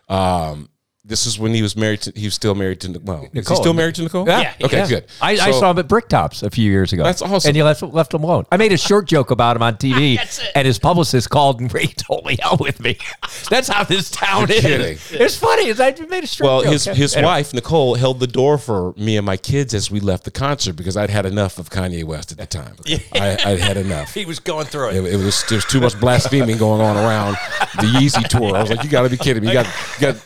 [0.08, 0.68] Um,
[1.10, 2.12] this is when he was married to.
[2.18, 2.98] He was still married to.
[3.04, 3.56] Well, is he Nicole.
[3.58, 4.26] still married to Nicole?
[4.26, 4.88] Yeah, Okay, Yeah.
[4.88, 5.04] good.
[5.20, 7.02] I, I So- saw him at Bricktops a few years ago.
[7.04, 7.48] That's awesome.
[7.50, 8.46] And you left, left him alone.
[8.50, 10.18] I made a short joke about him on TV,
[10.54, 12.96] and his publicist called and he totally hell with me.
[13.50, 14.62] That's how this town You're is.
[14.62, 14.98] kidding.
[15.20, 15.64] It's funny.
[15.64, 16.72] It's, I made a short Well, joke.
[16.72, 17.30] his his Anyway.
[17.32, 20.74] wife Nicole held the door for me and my kids as we left the concert
[20.74, 22.76] because I'd had enough of Kanye West at the time.
[23.14, 24.14] I, I'd had enough.
[24.14, 24.96] he was going through it.
[24.96, 27.36] It, it was there's too much blaspheming going on around
[27.76, 28.56] the Yeezy tour.
[28.56, 29.48] I was like, you got to be kidding me!
[29.48, 30.16] You got you got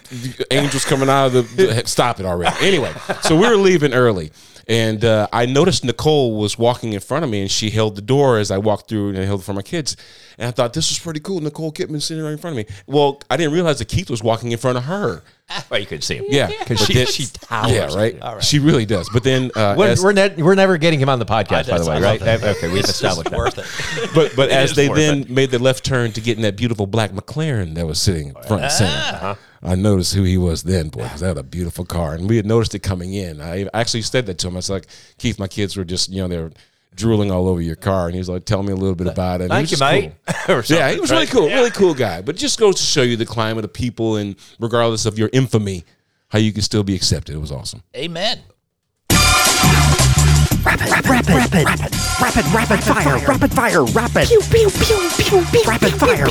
[0.75, 2.55] angels coming out of the, the- stop it already.
[2.61, 4.33] Anyway, so we were leaving early,
[4.67, 8.03] and uh, I noticed Nicole was walking in front of me, and she held the
[8.03, 9.97] door as I walked through and I held it for my kids.
[10.37, 11.41] And I thought this was pretty cool.
[11.41, 12.75] Nicole Kidman sitting right in front of me.
[12.87, 15.23] Well, I didn't realize that Keith was walking in front of her.
[15.71, 16.25] Well, you could see him.
[16.29, 17.71] Yeah, Because she, then- she towers.
[17.71, 18.43] Yeah, right?
[18.43, 19.09] She really does.
[19.13, 21.79] But then, uh, We're, as- we're, ne- we're never getting him on the podcast, by
[21.79, 22.21] the way, right?
[22.21, 22.43] that.
[22.43, 23.37] Okay, we've It's established that.
[23.39, 24.11] worth it.
[24.15, 26.57] but but as is they worth then made the left turn to get in that
[26.57, 29.35] beautiful black McLaren that was sitting front and center, Uh-huh.
[29.63, 32.37] I noticed who he was then, boy, because that had a beautiful car, and we
[32.37, 33.41] had noticed it coming in.
[33.41, 34.55] I actually said that to him.
[34.55, 34.87] I was like,
[35.19, 36.51] Keith, my kids were just you know they're
[36.95, 39.41] drooling all over your car, and he was like, tell me a little bit about
[39.41, 39.51] it.
[39.51, 40.13] And Thank you, mate.
[40.47, 40.63] cool.
[40.69, 41.17] Yeah, he was right?
[41.19, 42.23] really cool, really cool guy.
[42.23, 45.31] But it just goes to show you the climate of people, and regardless of your
[45.33, 45.85] infamy,
[46.29, 47.35] how you can still be accepted.
[47.35, 47.83] It was awesome.
[47.97, 48.41] Amen.
[50.65, 54.29] Rapid, rapid, rapid, rapid, rapid, rapid fire, rapid fire, rapid.
[54.29, 56.27] Pew, pew, pew, pew, pew, rapid fire.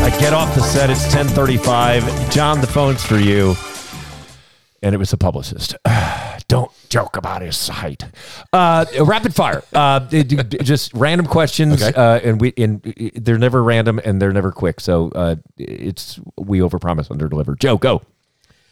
[0.00, 0.90] I get off the set.
[0.90, 2.30] It's 1035.
[2.30, 3.54] John, the phone's for you.
[4.82, 5.74] And it was the publicist.
[6.48, 8.04] Don't joke about his height.
[8.52, 9.62] Uh, rapid fire.
[9.72, 11.82] Uh, it- it- just random questions.
[11.82, 11.92] Okay.
[11.98, 12.80] Uh, and we and
[13.16, 14.80] they're never random and they're never quick.
[14.80, 17.58] So uh, it's we overpromise, underdeliver.
[17.58, 18.02] Joe, go.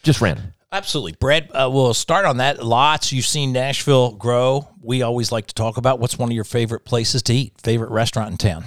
[0.03, 0.53] Just random.
[0.71, 1.13] Absolutely.
[1.19, 2.63] Brad, uh, we'll start on that.
[2.65, 3.11] Lots.
[3.13, 4.67] You've seen Nashville grow.
[4.81, 7.89] We always like to talk about what's one of your favorite places to eat, favorite
[7.91, 8.63] restaurant in town.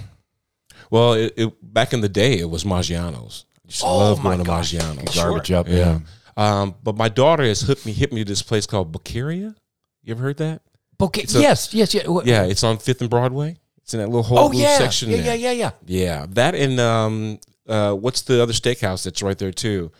[0.91, 3.45] Well, it, it, back in the day, it was Maggiano's.
[3.69, 4.73] I Oh, love my going to gosh.
[4.73, 5.13] Maggiano's.
[5.15, 5.25] Sure.
[5.31, 5.69] Garbage up.
[5.69, 6.01] Yeah.
[6.37, 9.55] Um, but my daughter has hooked me hit me to this place called Bocaria.
[10.03, 10.63] You ever heard that?
[11.01, 11.23] Okay.
[11.23, 11.73] a- yes.
[11.75, 11.95] Yes.
[11.95, 12.03] Yeah.
[12.25, 13.57] Yeah, it's on Fifth and Broadway.
[13.79, 14.79] It's in that little whole Oh yeah.
[14.79, 15.17] section Yeah.
[15.23, 15.37] there.
[15.37, 15.51] Yeah.
[15.51, 15.71] Yeah.
[15.87, 16.01] Yeah.
[16.05, 19.91] Yeah, that and um, uh, what's the other steakhouse that's right there too?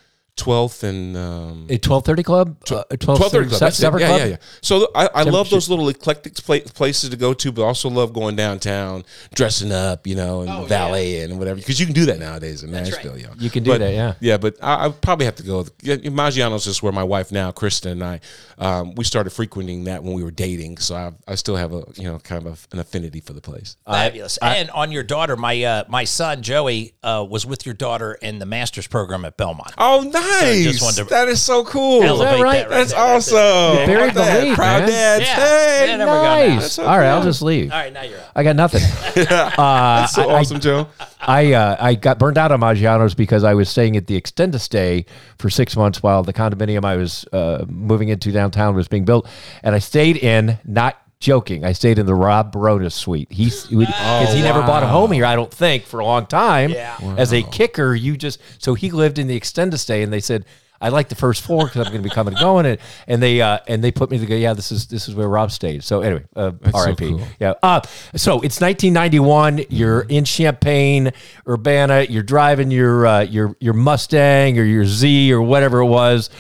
[0.41, 2.57] Twelfth and um, A twelve thirty club.
[2.63, 3.61] Uh, twelve Twelve thirty thirty club.
[3.61, 3.83] That's it.
[3.83, 4.21] Yeah, club.
[4.21, 4.37] yeah, yeah.
[4.63, 8.13] So I, I love those little eclectic pla- places to go to, but also love
[8.15, 12.19] going downtown, dressing up, you know, and valet and whatever, because you can do that
[12.19, 13.19] nowadays in Nashville.
[13.19, 14.15] Yeah, You can do But- that, yeah.
[14.21, 14.39] yeah.
[14.39, 15.67] But I, I probably have to go.
[15.83, 18.21] Yeah, Maggiano's is where my wife now, Kristen, and I,
[18.59, 20.79] um, we started frequenting that when we were dating.
[20.79, 23.41] So I, I still have a you know kind of a, an affinity for the
[23.43, 23.77] place.
[23.87, 24.39] Fabulous.
[24.39, 28.39] and on your daughter, my uh, my son Joey uh, was with your daughter in
[28.39, 29.73] the master's program at Belmont.
[29.77, 30.30] Oh, nice!
[30.63, 32.03] Just wanted to- that is so cool.
[32.03, 32.53] Elevate right?
[32.59, 33.01] that right That's there.
[33.01, 33.37] awesome.
[33.83, 33.87] it.
[33.87, 34.41] Buried Look at that.
[34.41, 34.89] the lead, Proud man.
[34.89, 35.25] dads.
[35.27, 35.35] Yeah.
[35.37, 36.55] Hey, Yeah, there we go now.
[36.57, 36.79] Nice.
[36.79, 37.73] All right, I'll just leave.
[37.73, 38.31] All right, now you're up.
[38.35, 38.83] I got nothing.
[39.27, 40.89] uh, so I- I- awesome, Joe.
[41.23, 44.59] I uh, I got burned out on Maggiano's because I was staying at the extended
[44.61, 45.05] stay
[45.39, 49.29] for six months while the condominium I was uh, moving into downtown was being built,
[49.63, 51.00] and I stayed in not.
[51.21, 53.31] Joking, I stayed in the Rob Bironas suite.
[53.31, 56.71] He's because he never bought a home here, I don't think, for a long time.
[56.71, 56.97] Yeah.
[57.19, 60.47] As a kicker, you just so he lived in the extended stay, and they said
[60.81, 63.23] I like the first floor because I'm going to be coming and going, and and
[63.23, 64.35] they uh, and they put me to go.
[64.35, 65.85] Yeah, this is this is where Rob stayed.
[65.85, 67.09] So anyway, uh, so R.I.P.
[67.09, 67.21] cool.
[67.39, 67.53] Yeah.
[67.63, 67.83] Uh,
[68.17, 69.67] so it's 1991.
[69.69, 71.13] You're in Champaign,
[71.47, 72.07] Urbana.
[72.09, 76.31] You're driving your uh, your your Mustang or your Z or whatever it was,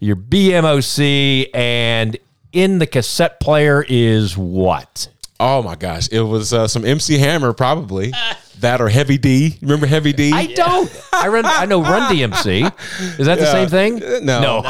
[0.00, 2.16] your BMOC, and
[2.52, 5.08] in the cassette player is what?
[5.38, 8.12] Oh my gosh, it was uh, some MC Hammer probably.
[8.58, 9.56] that or Heavy D.
[9.62, 10.32] Remember Heavy D?
[10.32, 10.90] I don't.
[11.14, 11.44] I run.
[11.46, 13.18] I know Run DMC.
[13.18, 14.02] Is that the same thing?
[14.02, 14.60] Uh, No, no.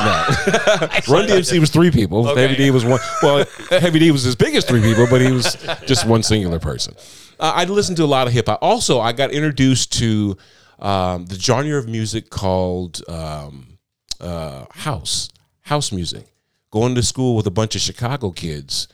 [1.08, 2.36] Run DMC was three people.
[2.36, 3.00] Heavy D was one.
[3.20, 6.60] Well, Heavy D was as big as three people, but he was just one singular
[6.60, 6.94] person.
[7.40, 8.60] Uh, I listened to a lot of hip hop.
[8.62, 10.36] Also, I got introduced to
[10.78, 13.78] um, the genre of music called um,
[14.20, 15.30] uh, house,
[15.62, 16.26] house music.
[16.70, 18.88] Going to school with a bunch of Chicago kids.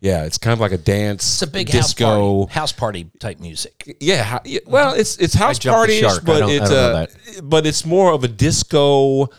[0.00, 2.44] Yeah, it's kind of like a dance, It's a big disco.
[2.44, 3.96] house party, house party type music.
[4.00, 7.06] Yeah, well, it's it's house jumped the parties, but it's don't uh,
[7.42, 9.30] but it's more of a disco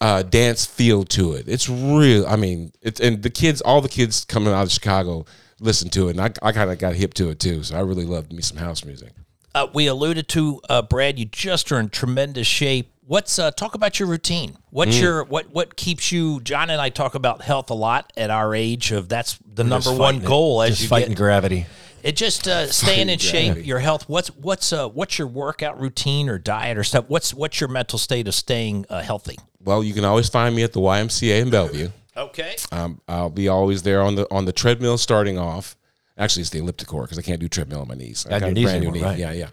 [0.00, 1.46] uh, dance feel to it.
[1.46, 2.26] It's real.
[2.26, 5.26] I mean, it's and the kids, all the kids coming out of Chicago
[5.60, 7.62] listen to it, and I, I kind of got hip to it too.
[7.62, 9.12] So I really loved me some house music.
[9.54, 11.18] Uh, we alluded to uh, Brad.
[11.18, 12.93] You just are in tremendous shape.
[13.06, 14.52] What's uh, talk about your routine?
[14.52, 14.58] Mm.
[14.70, 16.40] What's your what what keeps you?
[16.40, 18.92] John and I talk about health a lot at our age.
[18.92, 20.26] Of that's the number one fighting it.
[20.26, 21.66] goal as Just you fighting get gravity.
[22.02, 24.08] It just uh, staying in shape, your health.
[24.08, 27.06] What's what's uh, what's your workout routine or diet or stuff?
[27.08, 29.38] What's what's your mental state of staying uh, healthy?
[29.60, 31.88] Well, you can always find me at the YMCA in Bellevue.
[32.16, 32.56] Okay.
[32.70, 35.76] Um, I'll be always there on the on the treadmill starting off.
[36.16, 38.26] Actually, it's the elliptic core because I can't do treadmill on my knees.
[38.26, 39.02] I Got a brand new knee.
[39.02, 39.18] right.
[39.18, 39.48] Yeah, yeah.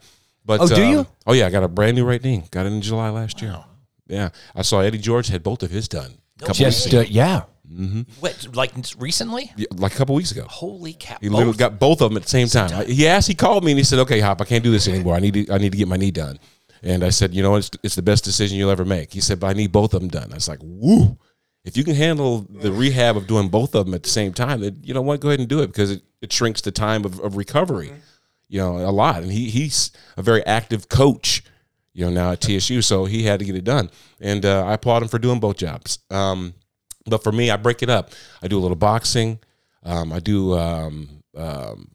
[0.45, 1.07] But Oh, do um, you?
[1.27, 2.43] Oh yeah, I got a brand new right knee.
[2.51, 3.63] Got it in July last year.
[4.07, 6.17] Yeah, I saw Eddie George had both of his done.
[6.41, 7.43] A couple weeks Just uh, yeah.
[8.19, 9.51] What like recently?
[9.55, 10.45] Yeah, like a couple weeks ago.
[10.49, 11.17] Holy cow!
[11.21, 12.71] He literally got both of them at the same time.
[12.73, 14.87] I- He asked, he called me and he said, "Okay, Hop, I can't do this
[14.87, 15.15] anymore.
[15.15, 16.37] I need to, I need to get my knee done."
[16.83, 19.39] And I said, "You know, it's it's the best decision you'll ever make." He said,
[19.39, 21.17] "But I need both of them done." I was like, "Woo!
[21.63, 24.61] If you can handle the rehab of doing both of them at the same time,
[24.61, 25.19] then you know what?
[25.21, 27.93] Go ahead and do it because it, it shrinks the time of, of recovery,
[28.51, 31.43] you know, a lot." And he he's a very active coach,
[31.93, 34.73] you know, now at TSU, so he had to get it done, and uh, I
[34.73, 35.99] applaud him for doing both jobs.
[36.11, 36.53] Um,
[37.05, 38.11] but for me, I break it up.
[38.43, 39.39] I do a little boxing.
[39.83, 41.91] Um, I do um, um,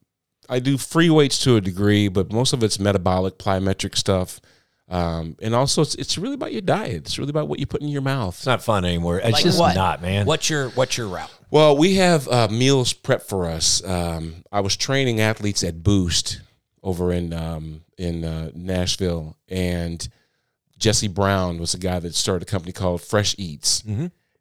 [0.49, 4.41] I do free weights to a degree, but most of it's metabolic, plyometric stuff.
[4.89, 6.97] Um, and also, it's, it's really about your diet.
[7.07, 8.37] It's really about what you put in your mouth.
[8.37, 9.19] It's not fun anymore.
[9.19, 9.75] It's Like just what?
[9.75, 10.27] not, man.
[10.27, 11.31] What's your what's your route?
[11.51, 13.85] Well, we have uh, meals prepped for us.
[13.85, 16.41] Um, I was training athletes at Boost
[16.87, 20.09] over in um, in uh, Nashville, and
[20.79, 23.83] Jesse Brown was a guy that started a company called Fresh Eats,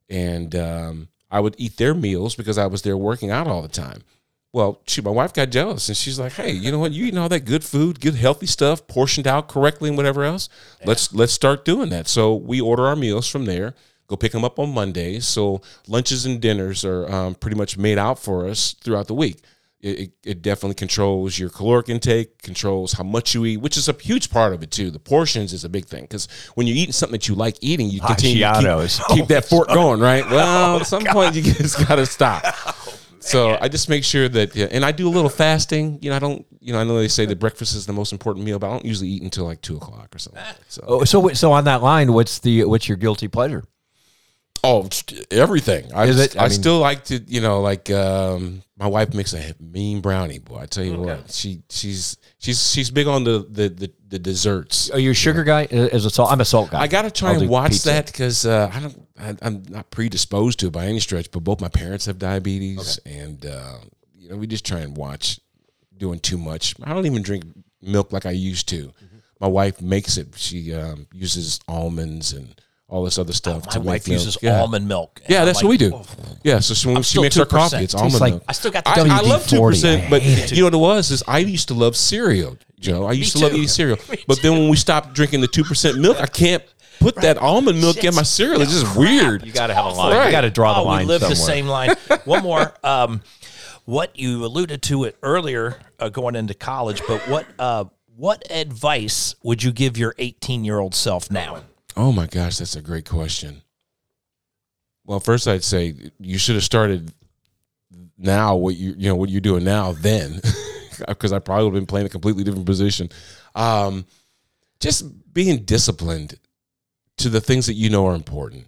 [0.10, 3.68] and um, I would eat their meals because I was there working out all the
[3.68, 4.04] time.
[4.54, 6.92] Well, she, my wife got jealous, and she's like, "Hey, you know what?
[6.92, 10.48] You eating all that good food, good healthy stuff, portioned out correctly, and whatever else.
[10.86, 13.74] Let's let's start doing that." So we order our meals from there.
[14.08, 15.26] Go pick them up on Mondays.
[15.26, 19.42] So lunches and dinners are um, pretty much made out for us throughout the week.
[19.86, 23.88] It, it, it definitely controls your caloric intake, controls how much you eat, which is
[23.88, 24.90] a huge part of it too.
[24.90, 27.92] The portions is a big thing because when you're eating something that you like eating,
[27.92, 30.28] you ah, continue to keep, keep oh, that fork going, right?
[30.28, 32.44] Well, oh, at some point you just got to stop.
[33.26, 35.98] Oh, so I just make sure that, yeah, and I do a little fasting.
[36.00, 38.12] You know, I don't, you know, I know they say that breakfast is the most
[38.12, 40.44] important meal, but I don't usually eat until like two o'clock or something.
[40.68, 43.64] So, Oh, so so on that line, what's the what's your guilty pleasure?
[44.66, 44.90] Oh,
[45.32, 45.94] everything.
[45.94, 46.38] I, Is it?
[46.38, 50.02] I, I mean- still like to, you know, like um, my wife makes a mean
[50.02, 50.40] brownie.
[50.40, 54.20] Boy, I tell you what, she she's she's she's big on the the the, the
[54.20, 54.90] desserts.
[54.90, 55.66] Are you a sugar guy?
[55.66, 56.82] As a salt, I'm a salt guy.
[56.82, 57.90] I got to try I'll and do watch pizza.
[57.90, 59.08] that because uh, I don't.
[59.18, 63.00] I, I'm not predisposed to it by any stretch, but both my parents have diabetes,
[63.06, 63.78] and uh,
[64.14, 65.40] you know we just try and watch
[65.98, 66.76] doing too much.
[66.84, 67.46] I don't even drink
[67.82, 68.88] milk like I used to.
[68.88, 69.18] Mm-hmm.
[69.40, 70.36] My wife makes it.
[70.36, 73.66] She um, uses almonds and all this other stuff.
[73.66, 74.20] My to make wife milk.
[74.20, 74.62] uses yeah.
[74.62, 75.22] almond milk.
[75.28, 75.92] Yeah, that's like, what we do.
[75.96, 76.06] "Oh."
[76.44, 77.50] Yeah, so she, when she makes her 2%.
[77.50, 78.44] coffee, it's Tastes almond like- milk.
[78.48, 81.12] I still got the I, I love two percent, but you know what it was
[81.12, 82.58] is I used to love cereal.
[82.80, 85.64] Joe, I used to love eating cereal, but then when we stopped drinking the two
[85.64, 86.64] percent milk, I can't
[87.00, 88.62] put that almond milk in my cereal.
[88.62, 89.46] It's just weird.
[89.46, 90.16] You got to have a line.
[90.16, 90.26] Right.
[90.26, 91.36] You got to draw the oh, line we live somewhere.
[91.36, 91.96] the same line.
[92.26, 92.74] One more.
[92.84, 93.22] Um,
[93.86, 99.36] what you alluded to it earlier, uh, going into college, but what uh, what advice
[99.44, 101.64] would you give your 18 year old self now?
[101.96, 103.62] Oh my gosh, that's a great question.
[105.06, 107.12] Well, first I'd say you should have started
[108.18, 110.42] now what you you know what you're doing now then,
[111.08, 113.10] because I probably would have been playing a completely different position.
[113.54, 114.06] Um,
[114.80, 116.40] just being disciplined
[117.18, 118.68] to the things that you know are important,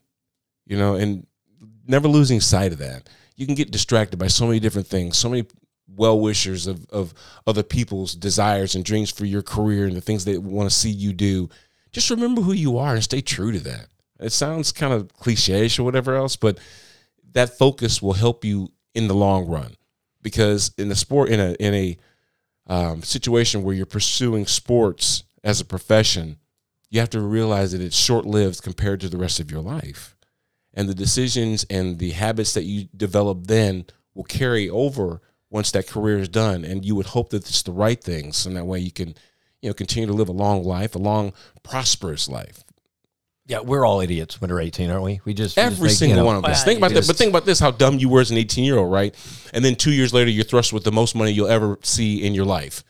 [0.65, 1.25] you know, and
[1.85, 3.09] never losing sight of that.
[3.35, 5.45] You can get distracted by so many different things, so many
[5.95, 7.13] well wishers of, of
[7.45, 10.89] other people's desires and dreams for your career and the things they want to see
[10.89, 11.49] you do.
[11.91, 13.87] Just remember who you are and stay true to that.
[14.19, 16.59] It sounds kind of cliche or whatever else, but
[17.33, 19.75] that focus will help you in the long run.
[20.21, 21.97] Because in the sport, in a in a
[22.67, 26.37] um, situation where you're pursuing sports as a profession,
[26.89, 30.15] you have to realize that it's short lived compared to the rest of your life.
[30.73, 35.87] And the decisions and the habits that you develop then will carry over once that
[35.87, 38.79] career is done, and you would hope that it's the right things, and that way
[38.79, 39.15] you can,
[39.67, 42.63] you know, continue to live a long life, a long, prosperous life.
[43.47, 45.19] Yeah, we're all idiots when we're 18, aren't we?
[45.25, 46.63] We just we just Every single one of us.
[46.63, 47.05] Think you about that.
[47.05, 49.13] But think about this: how dumb you were as an 18 year old, right?
[49.53, 52.33] And then two years later, you're thrust with the most money you'll ever see in
[52.33, 52.83] your life.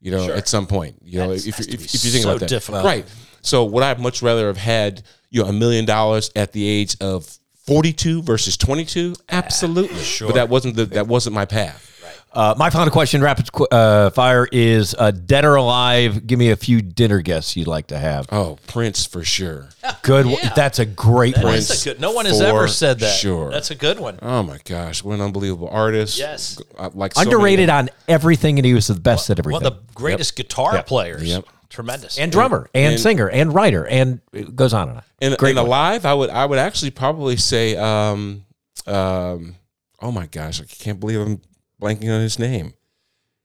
[0.00, 2.22] You know, at some point, you know, That's- if, you to if, if you think
[2.24, 2.84] so about that, difficult.
[2.84, 3.06] right?
[3.40, 6.96] So, would I much rather have had you know a million dollars at the age
[7.00, 9.14] of 42 versus 22?
[9.30, 10.02] Absolutely.
[10.02, 10.28] Sure.
[10.28, 11.87] But that wasn't the that wasn't my path.
[12.32, 16.26] Uh, my final question, rapid qu- uh, fire, is uh, dead or alive?
[16.26, 18.26] Give me a few dinner guests you'd like to have.
[18.30, 19.68] Oh, Prince for sure.
[20.02, 20.26] Good.
[20.26, 20.52] yeah.
[20.54, 21.44] That's a great one.
[21.46, 22.00] Prince That's a good.
[22.00, 23.16] No one has ever said that.
[23.16, 23.50] sure.
[23.50, 24.18] That's a good one.
[24.22, 26.18] Oh my gosh, what an unbelievable artist!
[26.18, 26.58] Yes.
[26.78, 29.62] Uh, like so many- Underrated on everything, and he was the best at everything.
[29.62, 31.22] One of the greatest guitar players.
[31.24, 31.44] Yep.
[31.70, 32.18] Tremendous.
[32.18, 35.04] and drummer, and, and- singer, and writer, and it goes on and on.
[35.20, 38.44] And, Great and alive, I would I would actually probably say, um,
[38.86, 39.54] um,
[40.00, 41.40] oh my gosh, I can't believe I'm
[41.80, 42.74] blanking on his name.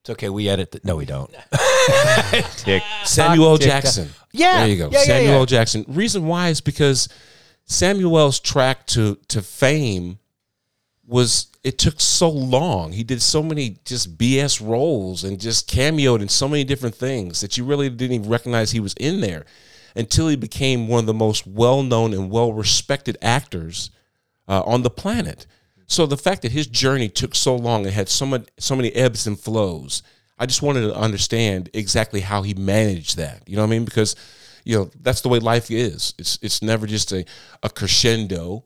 [0.01, 0.29] It's okay.
[0.29, 0.71] We edit.
[0.71, 1.33] The, no, we don't.
[2.57, 2.83] Tick.
[3.05, 3.57] Samuel L.
[3.57, 4.09] tick, Jackson.
[4.31, 4.89] Yeah, there you go.
[4.91, 5.37] yeah, yeah, Samuel yeah.
[5.39, 5.45] L.
[5.45, 5.85] Jackson.
[5.87, 7.07] Reason why is because
[7.65, 10.19] Samuel's track to to fame
[11.05, 12.91] was it took so long.
[12.91, 17.39] He did so many just BS roles and just cameoed in so many different things
[17.39, 19.45] that you really didn't even recognize he was in there
[19.95, 23.89] until he became one of the most well known and well respected actors
[24.47, 25.45] uh, on the planet.
[25.93, 28.91] So the fact that his journey took so long and had so much, so many
[28.95, 30.01] ebbs and flows,
[30.39, 33.47] I just wanted to understand exactly how he managed that.
[33.47, 33.85] You know what I mean?
[33.85, 34.15] Because
[34.63, 36.15] you know that's the way life is.
[36.17, 37.25] It's it's never just a,
[37.61, 38.65] a crescendo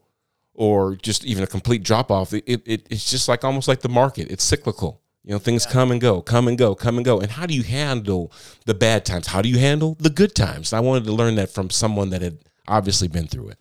[0.53, 2.31] or just even a complete drop off.
[2.31, 4.31] It, it it's just like almost like the market.
[4.31, 5.01] It's cyclical.
[5.25, 7.19] You know, things come and go, come and go, come and go.
[7.19, 8.31] And how do you handle
[8.65, 9.27] the bad times?
[9.27, 10.71] How do you handle the good times?
[10.71, 12.37] I wanted to learn that from someone that had
[12.69, 13.59] obviously been through it.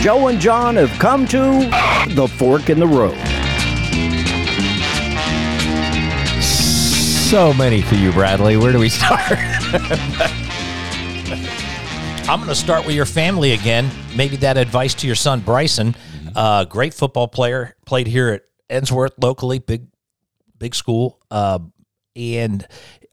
[0.00, 1.68] Joe and John have come to
[2.14, 3.18] the fork in the road.
[6.40, 8.56] So many for you, Bradley.
[8.56, 9.20] Where do we start?
[12.28, 13.90] I'm going to start with your family again.
[14.16, 15.96] Maybe that advice to your son Brycen,
[16.36, 19.88] uh, great football player, played here at Ensworth locally, big
[20.58, 21.58] big school, uh,
[22.14, 22.66] and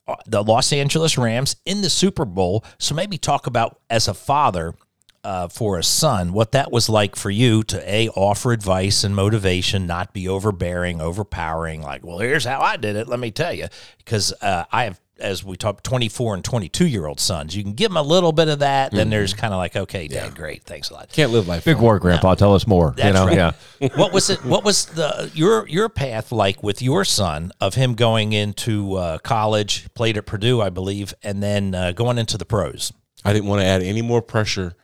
[0.08, 2.63] uh, the Los Angeles Rams in the Super Bowl.
[2.78, 4.76] So maybe talk about as a father
[5.25, 9.15] uh, for a son what that was like for you to a offer advice and
[9.15, 11.81] motivation, not be overbearing, overpowering.
[11.81, 13.07] Like, well, here's how I did it.
[13.07, 15.01] Let me tell you, because uh, I have.
[15.17, 18.33] As we talk, 24 and 22 year old sons, you can give them a little
[18.33, 18.91] bit of that.
[18.91, 21.09] Then there's kind of like, okay, dad, great, thanks a lot.
[21.09, 21.63] Can't live life.
[21.63, 22.35] Big war, Grandpa.
[22.35, 22.93] Tell us more.
[22.97, 23.53] you That's know, right.
[23.79, 23.89] yeah.
[23.95, 24.43] what was it?
[24.43, 29.17] What was the your your path like with your son of him going into uh,
[29.19, 32.91] college, played at Purdue, I believe, and then uh, going into the pros?
[33.23, 34.75] I didn't want to add any more pressure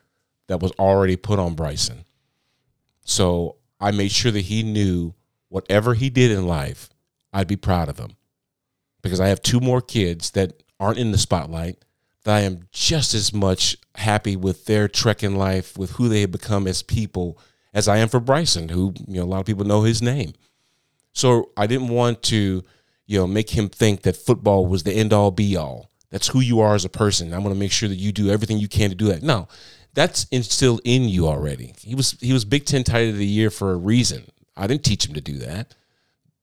[0.52, 2.04] that was already put on Brycen.
[3.04, 5.14] So I made sure that he knew
[5.50, 6.90] whatever he did in life,
[7.34, 8.16] I'd be proud of him.
[9.02, 11.84] Because I have two more kids that aren't in the spotlight
[12.24, 16.22] that I am just as much happy with their trek in life, with who they
[16.22, 17.40] have become as people,
[17.74, 20.34] as I am for Brycen, who, you know, a lot of people know his name.
[21.14, 22.64] So I didn't want to,
[23.08, 25.90] you know, make him think that football was the end all be all.
[26.12, 27.34] That's who you are as a person.
[27.34, 29.24] I'm going to make sure that you do everything you can to do that.
[29.24, 29.48] No,
[29.94, 31.74] that's instilled in you already.
[31.82, 34.24] He was he was Big Ten Tight of the Year for a reason.
[34.56, 35.76] I didn't teach him to do that.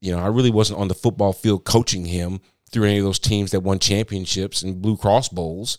[0.01, 3.19] You know, I really wasn't on the football field coaching him through any of those
[3.19, 5.79] teams that won championships and Blue Cross Bowls.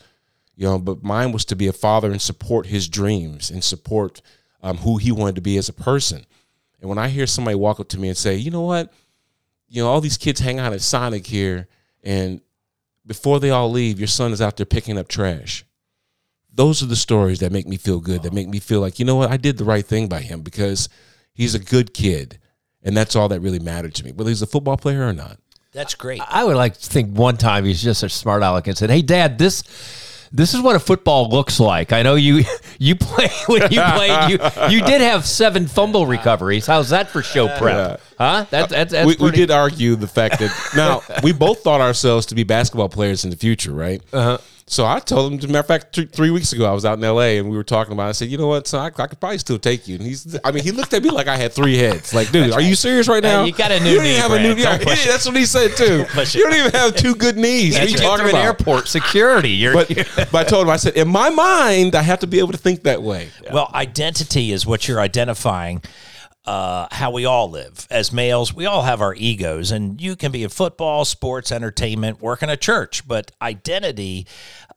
[0.56, 4.22] You know, but mine was to be a father and support his dreams and support
[4.62, 6.26] um, who he wanted to be as a person.
[6.82, 8.92] And when I hear somebody walk up to me and say, you know what,
[9.70, 11.68] you know, all these kids hang out at Sonic here,
[12.04, 12.42] and
[13.06, 15.64] before they all leave, your son is out there picking up trash.
[16.60, 19.06] Those are the stories that make me feel good, that make me feel like, you
[19.06, 20.90] know what, I did the right thing by him because
[21.34, 22.38] he's a good kid.
[22.84, 25.40] And that's all that really mattered to me, whether he's a football player or not.
[25.72, 26.20] That's great.
[26.28, 29.02] I would like to think one time he's just a smart aleck and said, "Hey,
[29.02, 29.64] Dad, this."
[30.32, 31.92] This is what a football looks like.
[31.92, 32.44] I know you
[32.78, 34.30] you play when you played.
[34.30, 34.38] You
[34.70, 36.68] you did have seven fumble recoveries.
[36.68, 38.00] How's that for show prep?
[38.20, 38.46] Huh?
[38.52, 42.28] That, that's that's we, we did argue the fact that now we both thought ourselves
[42.28, 44.04] to be basketball players in the future, right?
[44.14, 44.38] Uh-huh.
[44.70, 46.86] So I told him, as a matter of fact, th- three weeks ago, I was
[46.86, 47.40] out in L.A.
[47.40, 48.06] and we were talking about.
[48.06, 48.10] it.
[48.10, 48.80] I said, "You know what, son?
[48.82, 51.10] I, I could probably still take you." And he's, I mean, he looked at me
[51.10, 52.14] like I had three heads.
[52.14, 53.46] Like, dude, are you serious right now?
[53.46, 53.90] you got a new knee.
[53.90, 54.60] You don't knee, even have a new knee.
[54.92, 55.08] It.
[55.08, 56.06] That's what he said too.
[56.38, 57.74] You don't even have two good knees.
[57.74, 58.46] What are you talking about?
[58.46, 59.50] airport security.
[59.50, 59.88] You're, But,
[60.32, 62.58] but I told him, I said, in my mind, I have to be able to
[62.58, 63.30] think that way.
[63.52, 65.82] Well, identity is what you're identifying.
[66.46, 70.32] Uh, how we all live as males, we all have our egos, and you can
[70.32, 74.26] be in football, sports, entertainment, work in a church, but identity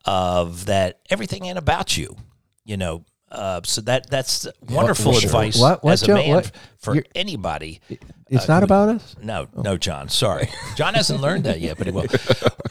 [0.04, 2.16] of that everything ain't about you.
[2.64, 6.14] You know, Uh, so that that's wonderful What- advice what- what, as a Joe?
[6.16, 6.50] man What?
[6.78, 7.80] for anybody.
[8.28, 9.16] It's not about us.
[9.22, 10.08] No, no, John.
[10.10, 12.04] Sorry, John hasn't learned that yet, but he will.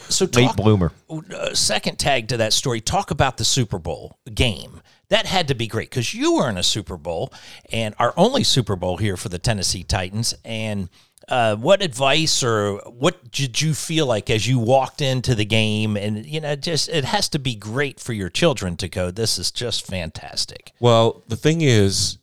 [0.10, 0.92] So Late bloomer.
[1.10, 2.82] uh, second tag to that story.
[2.82, 4.82] Talk about the Super Bowl game.
[5.08, 7.32] That had to be great because you were in a Super Bowl
[7.72, 10.34] and our only Super Bowl here for the Tennessee Titans.
[10.44, 10.90] And
[11.30, 15.96] uh, what advice or what did you feel like as you walked into the game?
[15.96, 19.12] And you know, just it has to be great for your children to go.
[19.12, 20.72] This is just fantastic.
[20.80, 22.18] Well, the thing is,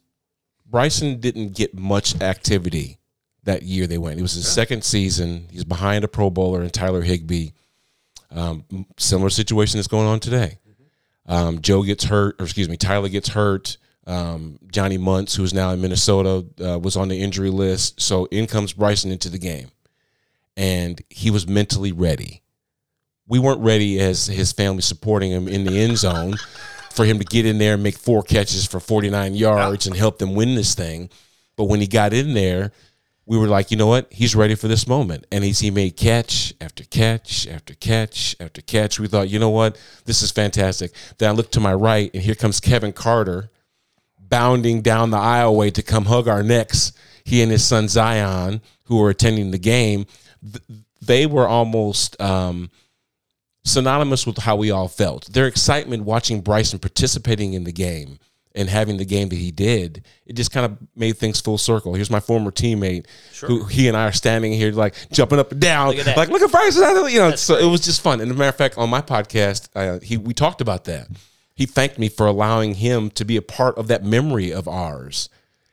[0.71, 2.99] Brycen didn't get much activity
[3.45, 4.19] that year they went.
[4.19, 5.49] It was his second season.
[5.51, 7.51] He's behind a Pro Bowler and Tyler Higbee.
[8.31, 10.59] Um, similar situation that's going on today.
[11.25, 13.79] Um, Joe gets hurt, or excuse me, Tyler gets hurt.
[14.09, 18.01] Um, Johnny Mundt, who is now in Minnesota, uh, was on the injury list.
[18.01, 19.69] So in comes Brycen into the game,
[20.57, 22.43] and he was mentally ready.
[23.27, 26.37] We weren't ready as his family supporting him in the end zone
[26.91, 30.19] for him to get in there and make four catches for 49 yards and help
[30.19, 31.11] them win this thing.
[31.55, 32.73] But when he got in there,
[33.27, 34.11] we were like, you know what?
[34.11, 35.27] He's ready for this moment.
[35.31, 38.99] And he's, he made catch after catch after catch after catch.
[38.99, 39.79] We thought, you know what?
[40.07, 40.93] This is fantastic.
[41.19, 43.51] Then I looked to my right, and here comes Kevin Carter
[44.29, 46.93] bounding down the aisleway to come hug our necks.
[47.25, 50.07] He and his son Zion, who were attending the game,
[50.43, 50.63] th-
[51.01, 52.71] they were almost um,
[53.65, 55.33] synonymous with how we all felt.
[55.33, 58.19] Their excitement watching Brycen participating in the game
[58.55, 61.95] and having the game that he did, it just kind of made things full circle.
[61.95, 63.07] Here's my former teammate,
[63.43, 66.43] who he and I are standing here like jumping up and down, Look like look
[66.43, 67.11] at Brycen.
[67.13, 68.21] You know, so it was just fun.
[68.21, 71.09] And as a matter of fact, on my podcast, uh, he we talked about that.
[71.59, 75.29] He thanked me for allowing him to be a part of that memory of ours,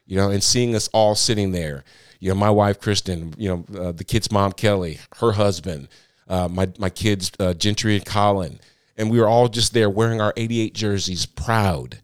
[0.07, 1.83] you know, and seeing us all sitting there.
[2.19, 5.87] You know, my wife Kristen, you know, uh, the kid's mom Kelly, her husband,
[6.27, 8.59] uh, my my kids uh, Gentry and Colin,
[8.97, 11.99] and we were all just there wearing our '88 jerseys, proud.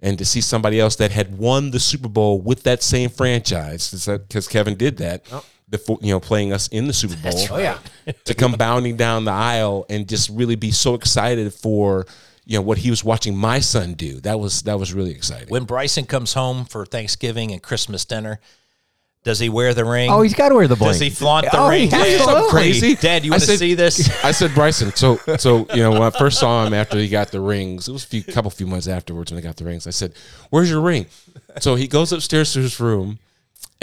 [0.00, 4.06] And to see somebody else that had won the Super Bowl with that same franchise,
[4.06, 5.24] because Kevin did that,
[5.68, 7.46] before you know, playing us in the Super Bowl.
[7.50, 7.78] Oh yeah.
[8.26, 12.06] to come bounding down the aisle and just really be so excited for
[12.46, 14.20] you know what he was watching my son do.
[14.20, 15.48] That was that was really exciting.
[15.48, 18.40] When Brycen comes home for Thanksgiving and Christmas dinner,
[19.24, 20.10] does he wear the ring?
[20.10, 20.92] Oh, he's got to wear the bling.
[20.92, 21.82] Does he flaunt the oh, ring?
[21.82, 22.00] He Dad?
[22.00, 22.32] absolutely.
[22.32, 22.94] Something crazy.
[22.96, 24.24] Dad, you I want to see this?
[24.24, 24.94] I said Brycen.
[24.94, 27.92] So so you know when I first saw him after he got the rings, it
[27.92, 29.86] was a few couple few months afterwards when he got the rings.
[29.86, 30.12] I said,
[30.50, 31.06] "Where's your ring?"
[31.60, 33.18] So he goes upstairs to his room.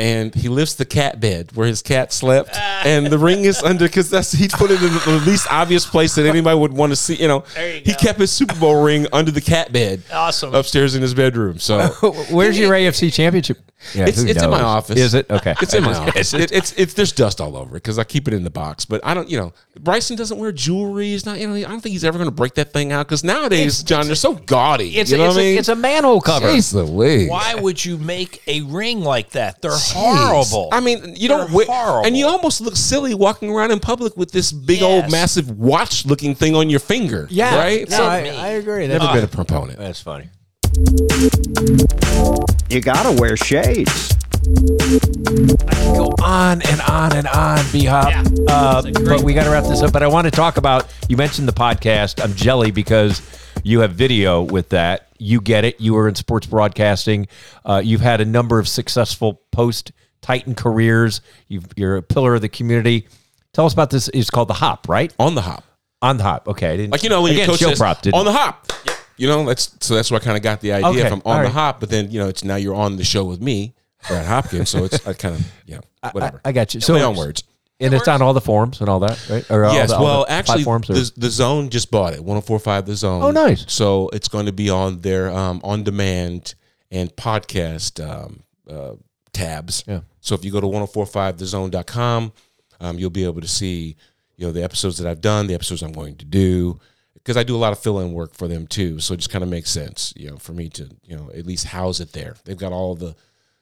[0.01, 2.81] And he lifts the cat bed where his cat slept, ah.
[2.83, 6.15] and the ring is under because that's he put it in the least obvious place
[6.15, 7.15] that anybody would want to see.
[7.21, 7.97] You know, There you he go.
[7.99, 10.55] kept his Super Bowl ring under the cat bed, Awesome.
[10.55, 11.59] upstairs in his bedroom.
[11.59, 11.87] So
[12.31, 13.59] Where's your AFC championship?
[13.95, 14.97] Yeah, it's it's in my office.
[14.97, 15.55] Is it okay?
[15.61, 16.33] It's in my office.
[16.33, 18.85] It, it's it's there's dust all over it because I keep it in the box.
[18.85, 21.07] But I don't, you know, Brycen doesn't wear jewelry.
[21.07, 23.07] He's not, you know, I don't think he's ever going to break that thing out
[23.07, 24.97] because nowadays, John, they're so gaudy.
[24.97, 25.59] It's, you know it's, what I a, mean?
[25.59, 26.47] it's a manhole cover.
[26.47, 27.29] Jeez Louise.
[27.29, 29.61] Why would you make a ring like that?
[29.61, 29.90] They're Jeez.
[29.93, 30.69] Horrible.
[30.71, 32.05] I mean, you don't They're wear, horrible.
[32.07, 36.05] and you almost look silly walking around in public with this big old massive watch
[36.05, 37.27] looking thing on your finger.
[37.29, 37.89] yeah, right.
[37.89, 38.29] No, So I, me.
[38.31, 38.87] I agree.
[38.87, 39.77] never That's, been a proponent.
[39.79, 40.29] that's funny.
[42.69, 44.15] You gotta wear shades.
[44.33, 48.09] I can go on and on and on, B Hop.
[48.09, 48.23] Yeah.
[48.47, 49.91] Uh, It's a great but we got to wrap this up.
[49.93, 50.91] But I want to talk about.
[51.09, 52.23] You mentioned the podcast.
[52.23, 53.21] I'm jelly because
[53.63, 55.09] you have video with that.
[55.19, 55.79] You get it.
[55.79, 57.27] You were in sports broadcasting.
[57.63, 59.91] Uh, you've had a number of successful post
[60.21, 61.21] Titan careers.
[61.47, 63.07] You've, you're a pillar of the community.
[63.53, 64.07] Tell us about this.
[64.13, 65.13] It's called the Hop, right?
[65.19, 65.63] On the hop.
[66.01, 66.47] On the Hop.
[66.47, 68.71] Okay, I didn't Like you know when again, your coach says prop on the hop.
[69.17, 71.43] You know that's so that's where I kind of got the idea Okay, from on
[71.43, 71.79] the hop.
[71.79, 73.75] But then you know it's now you're on the show with me,
[74.07, 74.69] Brad Hopkins.
[74.69, 75.79] So it's I kind of yeah
[76.11, 76.41] whatever.
[76.43, 76.81] I, I got you.
[76.81, 77.43] So on words.
[77.79, 79.45] and it's on all the forums and all that, right?
[79.51, 82.21] Or all Yes, the- well, actually, the, the Zone just bought it.
[82.21, 83.21] 104.5 The Zone.
[83.21, 83.65] Oh, nice.
[83.71, 86.55] So it's going to be on their um, on demand
[86.89, 88.93] and podcast um, uh,
[89.33, 89.83] tabs.
[89.87, 90.01] Yeah.
[90.19, 92.33] So if you go to 104.5thezone.com,
[92.79, 93.95] um, you'll be able to see
[94.37, 96.79] you know the episodes that I've done, the episodes I'm going to do,
[97.13, 98.99] because I do a lot of fill-in work for them too.
[98.99, 101.45] So it just kind of makes sense, you know, for me to you know at
[101.45, 102.35] least house it there.
[102.45, 103.15] They've got all the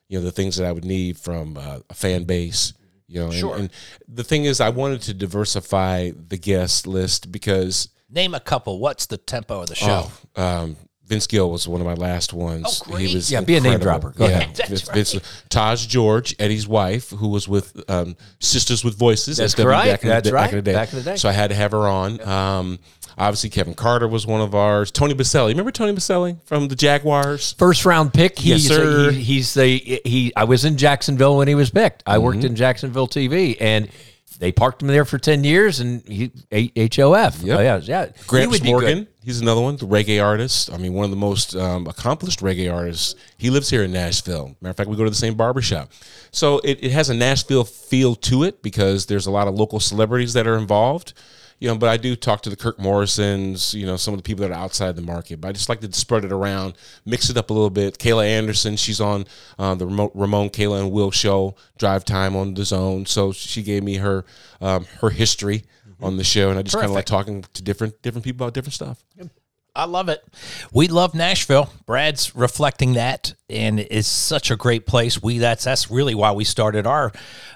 [0.07, 2.73] you know the things that I would need from uh, a fan base.
[3.07, 3.55] You know, and, Sure.
[3.57, 3.69] and
[4.07, 8.79] the thing is, I wanted to diversify the guest list because Name a couple.
[8.79, 10.11] What's the tempo of the show?
[10.35, 10.77] Oh, um,
[11.09, 12.81] Vince Gill was one of my last ones.
[12.85, 13.07] Oh, great.
[13.09, 14.11] He was Yeah, be a name dropper.
[14.11, 14.55] Go yeah, ahead.
[14.55, 19.37] That's Vince, Taj George, Eddie's wife, who was with um, Sisters with Voices.
[19.37, 19.85] That's SW right.
[19.91, 20.73] Back in, That's the, back in the day.
[20.73, 21.15] Back in the day.
[21.15, 22.21] So I had to have her on.
[22.21, 22.79] Um,
[23.17, 24.91] obviously, Kevin Carter was one of ours.
[24.91, 25.49] Tony Boselli.
[25.49, 27.53] Remember Tony Boselli from the Jaguars?
[27.57, 28.45] first round pick.
[28.45, 29.11] Yes, He's, sir.
[29.11, 30.31] he- he's the he.
[30.35, 32.03] I was in Jacksonville when he was picked.
[32.05, 32.23] I Mm-hmm.
[32.23, 33.89] worked in Jacksonville TV, and
[34.37, 37.41] they parked him there for ten years, and he HOF.
[37.41, 37.59] Yep.
[37.59, 38.05] Oh, yeah, yeah.
[38.05, 39.07] he Gramps would Morgan.
[39.21, 40.71] He's another one, the reggae artist.
[40.71, 43.15] I mean, one of the most um, accomplished reggae artists.
[43.37, 44.55] He lives here in Nashville.
[44.61, 45.91] Matter of fact, we go to the same barbershop.
[46.31, 49.81] So it, it has a Nashville feel to it because there's a lot of local
[49.81, 51.13] celebrities that are involved.
[51.59, 54.23] You know, but I do talk to the Kirk Morrisons, you know, some of the
[54.23, 55.41] people that are outside the market.
[55.41, 57.97] But I just like to spread it around, mix it up a little bit.
[57.97, 59.25] Kayla Anderson, she's on
[59.57, 63.05] uh, the Ramon, Kayla, and Will show, Drive Time on the Zone.
[63.05, 64.23] So she gave me her
[64.61, 65.65] um, her history
[66.01, 68.53] on the show, and I just kind of like talking to different different people about
[68.53, 69.03] different stuff.
[69.75, 70.23] I love it.
[70.73, 71.71] We love Nashville.
[71.85, 75.21] Brad's reflecting that, and it's such a great place.
[75.21, 77.11] We that's that's really why we started our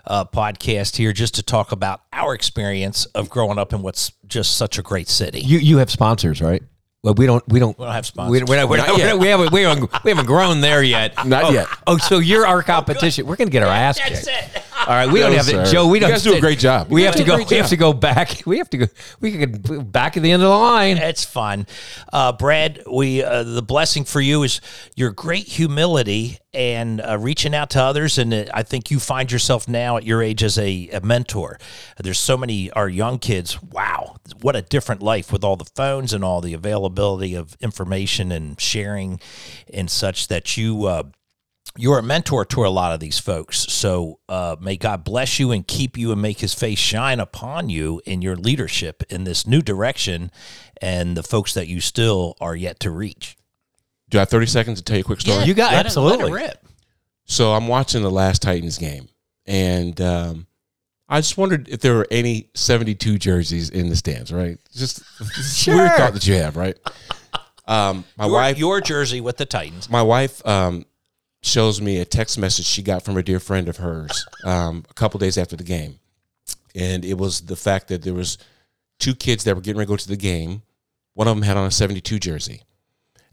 [0.06, 4.58] uh, podcast here, just to talk about our experience of growing up in what's just
[4.58, 5.42] such a great city.
[5.42, 6.64] You you have sponsors, right?
[7.04, 7.46] Well, we don't.
[7.50, 7.78] We don't.
[7.78, 8.44] We don't have We, sponsors.
[8.48, 9.52] we're not, we're not, Not we're not- we haven't.
[9.52, 10.04] We haven't.
[10.06, 11.26] We haven't grown there yet.
[11.28, 11.68] Not oh, yet.
[11.86, 13.26] Oh, so you're our competition.
[13.26, 14.26] We're gonna get our ass kicked.
[14.26, 14.64] That's it.
[14.88, 15.66] All right, we don't have to.
[15.66, 15.72] sir.
[15.72, 16.10] Joe, we You don't.
[16.10, 16.90] You guys do a great job.
[16.90, 17.36] We You have to go.
[17.36, 18.44] great We have to go back.
[18.46, 18.86] We have to go.
[19.20, 20.98] We can go back at the end of the line.
[20.98, 21.68] It's fun,
[22.14, 22.84] uh, Brad.
[22.90, 24.62] We uh, the blessing for you is
[24.96, 29.30] your great humility and uh, reaching out to others, and uh, I think you find
[29.32, 31.60] yourself now at your age as a, a mentor.
[31.98, 33.62] There's so many our young kids.
[33.62, 38.32] Wow, what a different life with all the phones and all the availability of information
[38.32, 39.20] and sharing
[39.74, 40.86] and such that you.
[40.86, 41.04] Uh,
[41.76, 43.58] you're a mentor to a lot of these folks.
[43.74, 47.70] So uh, may God bless you and keep you and make his face shine upon
[47.70, 50.30] you in your leadership in this new direction
[50.82, 53.38] and the folks that you still are yet to reach.
[54.12, 55.46] Do I have 30 seconds to tell you a quick story?
[55.46, 56.32] You got Let it- absolutely.
[56.32, 56.68] let it rip.
[57.26, 59.08] So I'm watching the last Titans game,
[59.48, 60.46] and um,
[61.10, 64.32] I just wondered if there were any 72 jerseys in the stands.
[64.32, 64.58] Right?
[64.74, 66.78] Just it's a weird thought that you have, right?
[67.66, 69.90] Um, my Your, wife, your jersey with the Titans.
[69.90, 70.86] my wife um,
[71.42, 74.94] shows me a text message she got from a dear friend of hers um, a
[74.94, 76.00] couple days after the game,
[76.76, 78.38] and it was the fact that there was
[79.00, 80.62] two kids that were getting ready to go to the game.
[81.14, 82.64] One of them had on a 72 jersey,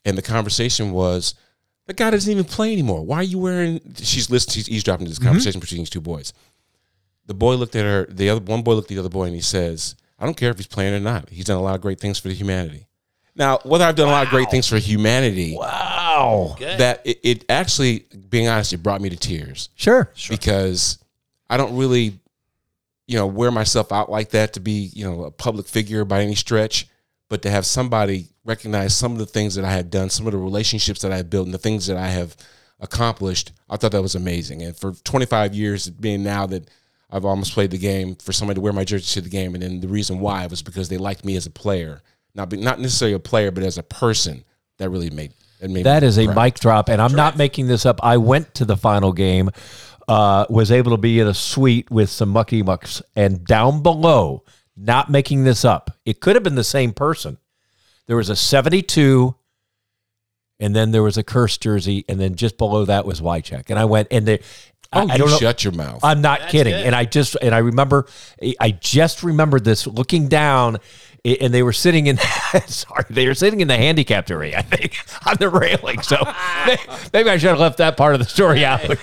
[0.05, 1.35] and the conversation was,
[1.87, 3.05] "The guy doesn't even play anymore.
[3.05, 4.55] Why are you wearing?" She's listening.
[4.55, 6.33] She's eavesdropping to this conversation between these two boys.
[7.27, 8.07] The boy looked at her.
[8.11, 10.51] The other one boy looked at the other boy, and he says, "I don't care
[10.51, 11.29] if he's playing or not.
[11.31, 12.87] He's done a lot of great things for the humanity."
[13.37, 16.57] Now, whether I've done a lot of great things for humanity, Wow.
[16.59, 20.11] that it, it actually, being honest, it brought me to tears Sure.
[20.29, 20.99] because
[21.49, 22.19] I don't really,
[23.07, 26.23] you know, wear myself out like that to be, you know, a public figure by
[26.23, 26.89] any stretch,
[27.29, 30.33] but to have somebody recognize some of the things that I have done, some of
[30.33, 32.37] the relationships that I have built, and the things that I have
[32.81, 34.63] accomplished, I thought that was amazing.
[34.63, 36.69] And for 25 years, being now that
[37.13, 39.63] I've almost played the game, for somebody to wear my jersey to the game, and
[39.63, 42.03] then the reason why was because they liked me as a player,
[42.35, 44.45] not be, not necessarily a player, but as a person.
[44.79, 47.67] That really made it made That me is a mic drop, and I'm not making
[47.67, 48.01] this up.
[48.03, 49.51] I went to the final game,
[50.09, 54.45] uh, was able to be in a suite with some mucky mucks, and down below,
[54.77, 57.39] not making this up, it could have been the same person.
[58.07, 59.35] There was a 72,
[60.59, 63.71] and then there was a Kearse jersey, and then just below that was Wycheck.
[63.71, 64.41] And I went, and they,
[64.93, 65.37] Oh, I, I you don't know.
[65.39, 66.01] shut your mouth.
[66.03, 66.75] I'm not kidding.
[66.75, 68.07] And I just and I remember
[68.59, 70.79] I just remembered this looking down
[71.25, 72.17] and they were sitting in
[72.67, 76.01] sorry, they were sitting in the handicapped area, I think, on the railing.
[76.03, 76.17] So
[76.67, 76.79] may-
[77.13, 78.81] maybe I should have left that part of the story out.
[78.89, 78.99] But-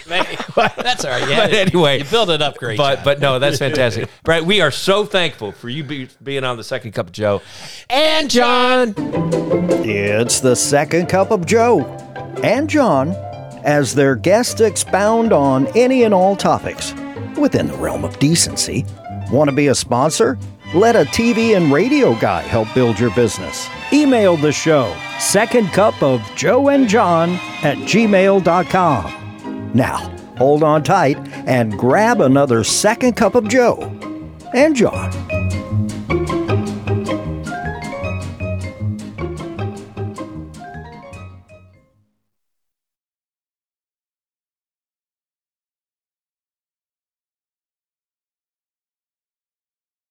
[0.76, 1.30] That's all right.
[1.30, 2.78] Yeah, but anyway, you build it up great.
[2.78, 3.06] but job.
[3.06, 4.10] but no, that's fantastic.
[4.24, 7.42] Brad, we are so thankful for you be, being on the second cup of Joe.
[7.90, 8.94] And John.
[9.86, 11.86] It's the second cup of Joe
[12.44, 13.12] and John
[13.68, 16.94] as their guests expound on any and all topics
[17.38, 18.86] within the realm of decency.
[19.30, 20.40] Want to be a sponsor?
[20.74, 23.70] Let a TV and radio guy help build your business.
[23.94, 29.72] Email the show, second cup of Joe and John at gmail.com.
[29.74, 29.98] Now,
[30.38, 33.80] hold on tight and grab another second cup of Joe
[34.54, 35.47] and John.